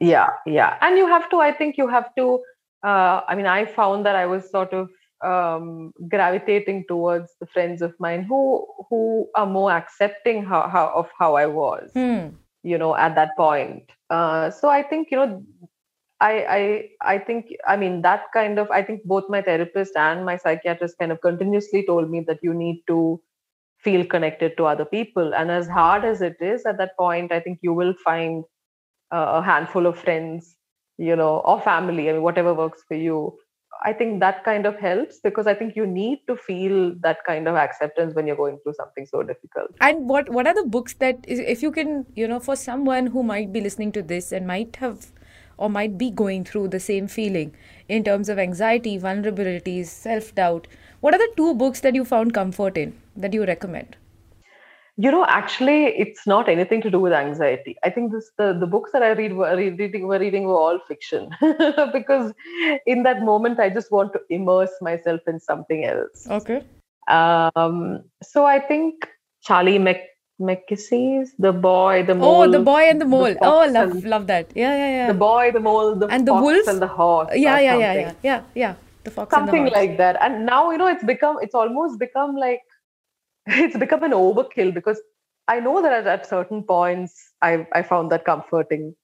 yeah 0.06 0.30
yeah 0.54 0.72
and 0.86 0.98
you 1.00 1.06
have 1.10 1.26
to 1.34 1.38
i 1.44 1.52
think 1.60 1.78
you 1.82 1.86
have 1.92 2.08
to 2.18 2.24
uh, 2.90 3.16
i 3.34 3.36
mean 3.40 3.48
i 3.52 3.60
found 3.76 4.08
that 4.08 4.18
i 4.22 4.26
was 4.32 4.50
sort 4.56 4.74
of 4.80 4.90
um, 5.30 5.70
gravitating 6.16 6.82
towards 6.90 7.32
the 7.44 7.48
friends 7.54 7.86
of 7.88 7.94
mine 8.08 8.26
who 8.32 8.42
who 8.90 9.00
are 9.44 9.48
more 9.54 9.72
accepting 9.78 10.44
how, 10.52 10.62
how 10.76 10.84
of 11.04 11.14
how 11.22 11.30
i 11.44 11.46
was 11.60 11.96
Hmm. 12.00 12.28
you 12.74 12.82
know 12.84 12.92
at 13.08 13.16
that 13.22 13.36
point 13.44 13.95
uh, 14.10 14.50
so 14.50 14.70
i 14.70 14.82
think 14.82 15.10
you 15.12 15.18
know 15.18 15.44
I, 16.22 16.34
I 16.58 17.16
i 17.16 17.18
think 17.20 17.48
i 17.68 17.76
mean 17.76 18.02
that 18.04 18.24
kind 18.34 18.58
of 18.60 18.72
i 18.72 18.82
think 18.82 19.04
both 19.06 19.26
my 19.30 19.42
therapist 19.42 19.96
and 19.98 20.26
my 20.26 20.38
psychiatrist 20.38 20.98
kind 21.00 21.12
of 21.12 21.22
continuously 21.22 21.86
told 21.86 22.10
me 22.10 22.22
that 22.28 22.40
you 22.42 22.54
need 22.54 22.84
to 22.88 23.22
feel 23.84 24.06
connected 24.06 24.58
to 24.58 24.66
other 24.66 24.86
people. 24.86 25.36
And 25.36 25.52
as 25.52 25.68
hard 25.68 26.06
as 26.06 26.22
it 26.22 26.38
is 26.42 26.66
at 26.66 26.78
that 26.78 26.98
point 26.98 27.32
i 27.32 27.40
think 27.40 27.60
you 27.62 27.74
will 27.74 27.94
find 28.04 28.44
uh, 29.12 29.42
a 29.42 29.44
handful 29.44 29.86
of 29.88 30.00
friends 30.00 30.56
you 30.98 31.16
know 31.16 31.38
or 31.40 31.62
family 31.62 32.10
i 32.10 32.14
mean 32.14 32.22
whatever 32.22 32.54
works 32.54 32.84
for 32.88 32.96
you 32.96 33.38
i 33.84 33.92
think 33.94 34.20
that 34.20 34.44
kind 34.44 34.66
of 34.66 34.78
helps 34.80 35.20
because 35.20 35.48
i 35.48 35.54
think 35.54 35.76
you 35.76 35.86
need 35.86 36.20
to 36.28 36.36
feel 36.36 36.94
that 37.02 37.18
kind 37.26 37.48
of 37.48 37.56
acceptance 37.56 38.16
when 38.16 38.28
you're 38.28 38.36
going 38.36 38.58
through 38.64 38.74
something 38.74 39.06
so 39.06 39.24
difficult 39.24 39.72
And 39.80 40.08
what 40.10 40.30
what 40.30 40.48
are 40.48 40.54
the 40.54 40.66
books 40.76 40.94
that 40.96 41.26
if 41.28 41.62
you 41.64 41.72
can 41.72 42.06
you 42.16 42.28
know 42.28 42.40
for 42.40 42.56
someone 42.56 43.08
who 43.08 43.24
might 43.24 43.52
be 43.52 43.62
listening 43.62 43.92
to 43.98 44.02
this 44.02 44.32
and 44.32 44.48
might 44.48 44.78
have 44.78 45.12
or 45.58 45.70
might 45.70 45.98
be 45.98 46.10
going 46.12 46.44
through 46.44 46.68
the 46.70 46.80
same 46.80 47.08
feeling 47.08 47.54
in 47.88 48.04
terms 48.04 48.30
of 48.30 48.40
anxiety, 48.40 48.98
vulnerabilities, 49.00 49.88
self 49.88 50.34
doubt, 50.36 50.68
what 51.00 51.14
are 51.14 51.18
the 51.18 51.32
two 51.38 51.54
books 51.54 51.80
that 51.82 51.96
you 51.96 52.04
found 52.04 52.34
comfort 52.34 52.78
in 52.78 53.00
that 53.16 53.34
you 53.34 53.46
recommend? 53.46 53.96
You 54.98 55.12
know, 55.12 55.26
actually, 55.28 55.88
it's 55.88 56.26
not 56.26 56.48
anything 56.48 56.82
to 56.84 56.90
do 56.90 57.00
with 57.02 57.12
anxiety. 57.12 57.76
I 57.84 57.90
think 57.90 58.14
this 58.14 58.32
the, 58.38 58.54
the 58.58 58.66
books 58.66 58.92
that 58.94 59.04
I 59.04 59.10
read 59.12 59.34
were 59.34 59.56
reading 59.58 60.08
were 60.08 60.20
reading 60.20 60.44
were 60.46 60.56
all 60.58 60.80
fiction 60.88 61.30
because 61.92 62.32
in 62.86 63.04
that 63.04 63.22
moment 63.22 63.60
I 63.60 63.70
just 63.70 63.92
want 63.92 64.14
to 64.14 64.22
immerse 64.30 64.72
myself 64.82 65.20
in 65.28 65.40
something 65.42 65.84
else. 65.84 66.26
Okay. 66.30 66.64
Um, 67.10 68.04
so 68.24 68.46
I 68.46 68.60
think 68.60 69.06
Charlie 69.42 69.80
Mc 69.80 70.00
Mackesy's 70.40 71.34
The 71.40 71.54
Boy, 71.54 72.04
the 72.04 72.16
Mole. 72.16 72.44
Oh, 72.44 72.52
the 72.52 72.60
boy 72.60 72.82
and 72.90 73.00
the 73.00 73.06
mole. 73.06 73.36
oh, 73.42 73.66
love 73.72 73.92
and- 73.92 74.04
love 74.04 74.28
that. 74.28 74.52
Yeah, 74.56 74.76
yeah, 74.76 74.90
yeah. 74.98 75.08
The 75.08 75.14
Boy, 75.18 75.52
the 75.52 75.62
Mole, 75.62 75.96
the 75.96 76.08
And 76.08 76.28
the 76.28 76.34
fox 76.34 76.44
wolf? 76.44 76.68
and 76.68 76.82
the 76.82 76.88
horse. 76.88 77.30
or 77.32 77.38
yeah, 77.38 77.60
yeah, 77.60 77.78
yeah, 77.78 77.94
something. 77.94 78.16
yeah, 78.22 78.32
yeah, 78.32 78.42
yeah. 78.56 78.74
The 79.06 79.12
fox 79.12 79.34
Something 79.34 79.66
the 79.66 79.72
like 79.72 79.98
that. 79.98 80.18
And 80.22 80.46
now, 80.46 80.72
you 80.72 80.78
know, 80.78 80.88
it's 80.88 81.04
become, 81.06 81.38
it's 81.42 81.56
almost 81.56 82.00
become 82.00 82.36
like, 82.36 82.62
it's 83.48 83.78
become 83.78 84.04
an 84.04 84.12
overkill 84.12 84.74
because 84.74 85.00
I 85.48 85.60
know 85.60 85.82
that 85.82 85.94
at, 85.94 86.08
at 86.08 86.26
certain 86.26 86.64
points 86.64 87.32
I, 87.42 87.68
I 87.74 87.84
found 87.84 88.12
that 88.12 88.26
comforting. 88.26 88.96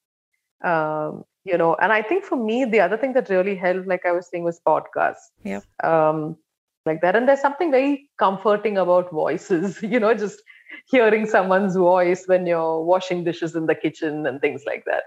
Um, 0.63 1.23
you 1.43 1.58
know, 1.58 1.75
and 1.75 1.91
I 1.91 2.01
think 2.01 2.23
for 2.23 2.36
me, 2.36 2.65
the 2.65 2.80
other 2.80 2.97
thing 2.97 3.13
that 3.13 3.30
really 3.30 3.56
helped, 3.56 3.88
like 3.88 4.06
I 4.06 4.12
was 4.12 4.30
saying, 4.30 4.43
was 4.43 4.62
podcasts. 4.67 5.30
Yeah. 5.43 5.62
Um, 5.84 6.38
like 6.86 7.01
that. 7.01 7.15
And 7.15 7.27
there's 7.27 7.41
something 7.41 7.71
very 7.71 8.10
comforting 8.17 8.77
about 8.77 9.12
voices, 9.12 9.82
you 9.84 9.99
know, 9.99 10.13
just 10.13 10.41
hearing 10.88 11.27
someone's 11.27 11.75
voice 11.75 12.27
when 12.27 12.45
you're 12.45 12.84
washing 12.84 13.23
dishes 13.23 13.56
in 13.56 13.65
the 13.67 13.75
kitchen 13.75 14.25
and 14.25 14.41
things 14.41 14.63
like 14.65 14.86
that. 14.86 15.04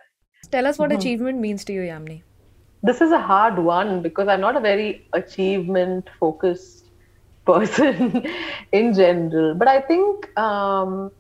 Tell 0.51 0.67
us 0.67 0.79
what 0.79 0.91
Mhm. 0.91 0.99
achievement 0.99 1.41
means 1.41 1.65
to 1.65 1.73
you, 1.73 1.81
Yamni. 1.83 2.23
This 2.83 3.01
is 3.01 3.13
a 3.13 3.19
hard 3.19 3.59
one 3.59 4.03
because 4.03 4.29
I'm 4.29 4.41
not 4.41 4.57
a 4.57 4.61
very 4.61 5.09
achievement 5.13 6.11
focused 6.21 6.84
person 7.45 8.27
in 8.73 8.95
general. 8.95 9.55
But 9.55 9.69
I 9.69 9.81
think 9.81 10.37
um, 10.39 11.11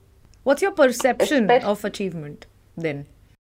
What's 0.44 0.60
your 0.60 0.72
perception 0.72 1.50
of 1.50 1.84
achievement 1.84 2.46
then? 2.76 3.06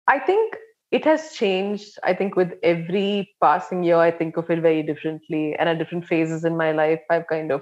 I 0.08 0.20
think 0.20 0.56
it 0.92 1.04
has 1.04 1.34
changed. 1.34 2.00
I 2.04 2.14
think 2.14 2.38
with 2.38 2.54
every 2.64 3.36
passing 3.42 3.84
year, 3.84 3.98
I 3.98 4.10
think 4.10 4.38
of 4.38 4.50
it 4.50 4.62
very 4.62 4.84
differently. 4.84 5.54
And 5.60 5.68
at 5.68 5.80
different 5.80 6.08
phases 6.08 6.46
in 6.46 6.56
my 6.56 6.72
life, 6.72 7.02
I've 7.10 7.28
kind 7.28 7.52
of, 7.52 7.62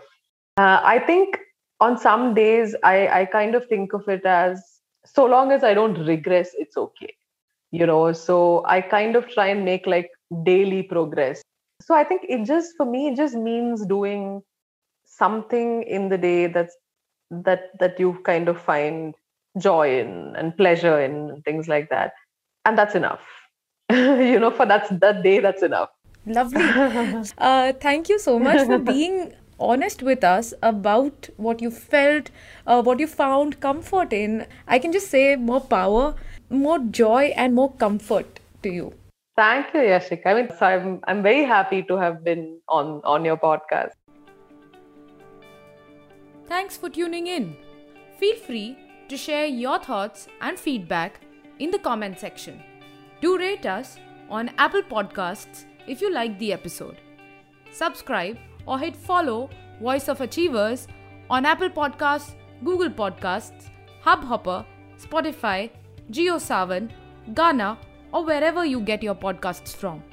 uh, 0.58 0.80
I 0.84 1.00
think 1.00 1.40
on 1.80 1.98
some 1.98 2.36
days, 2.36 2.76
I, 2.84 3.08
I 3.08 3.26
kind 3.26 3.56
of 3.56 3.66
think 3.66 3.94
of 3.94 4.08
it 4.08 4.24
as 4.26 4.64
so 5.06 5.26
long 5.26 5.52
as 5.52 5.64
I 5.64 5.74
don't 5.74 6.06
regress, 6.06 6.52
it's 6.58 6.78
okay. 6.78 7.16
You 7.72 7.88
know, 7.88 8.14
so 8.14 8.64
I 8.68 8.80
kind 8.82 9.16
of 9.16 9.28
try 9.28 9.48
and 9.48 9.66
make 9.66 9.88
like 9.88 10.12
daily 10.44 10.84
progress. 10.84 11.42
So 11.82 11.96
I 11.96 12.04
think 12.04 12.22
it 12.30 12.46
just, 12.46 12.74
for 12.78 12.86
me, 12.86 13.08
it 13.08 13.18
just 13.18 13.36
means 13.36 13.86
doing 13.88 14.44
something 15.18 15.84
in 15.84 16.10
the 16.10 16.18
day 16.18 16.48
that's 16.48 16.76
that 17.32 17.78
that 17.80 18.00
you 18.00 18.14
kind 18.26 18.48
of 18.50 18.60
find 18.62 19.16
joy 19.58 20.00
in 20.00 20.36
and 20.36 20.56
pleasure 20.58 21.00
in 21.00 21.30
and 21.32 21.44
things 21.44 21.68
like 21.68 21.90
that 21.90 22.14
and 22.66 22.78
that's 22.78 22.96
enough 22.96 23.22
you 23.92 24.40
know 24.40 24.52
for 24.52 24.66
that's 24.66 24.90
that 25.06 25.24
day 25.24 25.40
that's 25.40 25.64
enough 25.64 25.90
Lovely. 26.28 26.64
uh, 27.38 27.74
thank 27.74 28.10
you 28.10 28.18
so 28.20 28.40
much 28.40 28.66
for 28.66 28.80
being 28.80 29.34
honest 29.60 30.02
with 30.02 30.24
us 30.24 30.54
about 30.64 31.30
what 31.38 31.62
you 31.62 31.70
felt, 31.70 32.32
uh, 32.66 32.82
what 32.82 33.00
you 33.00 33.06
found 33.08 33.60
comfort 33.60 34.12
in. 34.12 34.48
I 34.68 34.80
can 34.80 34.92
just 34.92 35.12
say 35.12 35.36
more 35.36 35.62
power, 35.62 36.16
more 36.50 36.80
joy, 36.80 37.32
and 37.36 37.54
more 37.54 37.72
comfort 37.74 38.40
to 38.64 38.70
you. 38.70 38.94
thank 39.40 39.74
you 39.76 39.82
yashika 39.88 40.30
i 40.32 40.34
mean 40.36 40.50
so 40.60 40.66
i'm 40.66 40.92
i'm 41.12 41.22
very 41.24 41.44
happy 41.52 41.80
to 41.88 41.96
have 42.02 42.24
been 42.28 42.44
on 42.76 42.92
on 43.14 43.26
your 43.30 43.38
podcast 43.42 43.96
Thanks 46.48 46.78
for 46.78 46.90
tuning 46.90 47.28
in. 47.28 47.56
Feel 48.20 48.36
free 48.36 48.78
to 49.10 49.18
share 49.18 49.46
your 49.46 49.80
thoughts 49.80 50.28
and 50.42 50.58
feedback 50.58 51.20
in 51.60 51.72
the 51.72 51.80
comment 51.80 52.20
section. 52.20 52.64
Do 53.22 53.38
rate 53.38 53.66
us 53.66 53.98
on 54.30 54.52
Apple 54.58 54.84
Podcasts 54.84 55.66
if 55.88 56.02
you 56.02 56.12
like 56.12 56.38
the 56.40 56.54
episode. 56.54 56.98
Subscribe 57.72 58.38
or 58.66 58.80
hit 58.80 58.96
follow 58.96 59.50
Voice 59.82 60.08
of 60.08 60.22
Achievers 60.22 60.88
on 61.30 61.46
Apple 61.46 61.70
Podcasts, 61.70 62.36
Google 62.64 62.90
Podcasts, 62.90 63.70
Hubhopper, 64.04 64.66
Spotify, 64.98 65.70
JioSaavn, 66.12 66.92
Gaana, 67.34 67.78
or 68.14 68.24
wherever 68.24 68.64
you 68.66 68.80
get 68.80 69.04
your 69.04 69.16
podcasts 69.16 69.76
from 69.76 70.04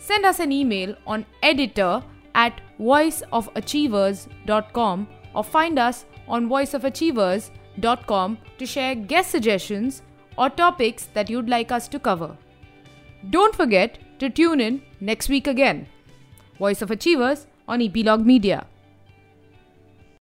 send 0.00 0.24
us 0.24 0.40
an 0.40 0.50
email 0.50 0.94
on 1.06 1.24
editor 1.42 2.02
at 2.34 2.60
voiceofachievers.com 2.80 5.08
or 5.34 5.44
find 5.44 5.78
us 5.78 6.06
on 6.28 6.48
voiceofachievers.com 6.48 8.38
to 8.58 8.66
share 8.66 8.94
guest 8.94 9.30
suggestions 9.30 10.02
or 10.36 10.50
topics 10.50 11.08
that 11.14 11.30
you'd 11.30 11.48
like 11.48 11.72
us 11.72 11.88
to 11.88 11.98
cover. 11.98 12.36
Don't 13.28 13.54
forget 13.54 13.98
to 14.18 14.30
tune 14.30 14.60
in 14.60 14.80
next 15.00 15.28
week 15.28 15.46
again. 15.46 15.86
Voice 16.58 16.80
of 16.82 16.90
Achievers 16.90 17.46
on 17.68 17.82
Epilogue 17.82 18.24
Media. 18.24 18.66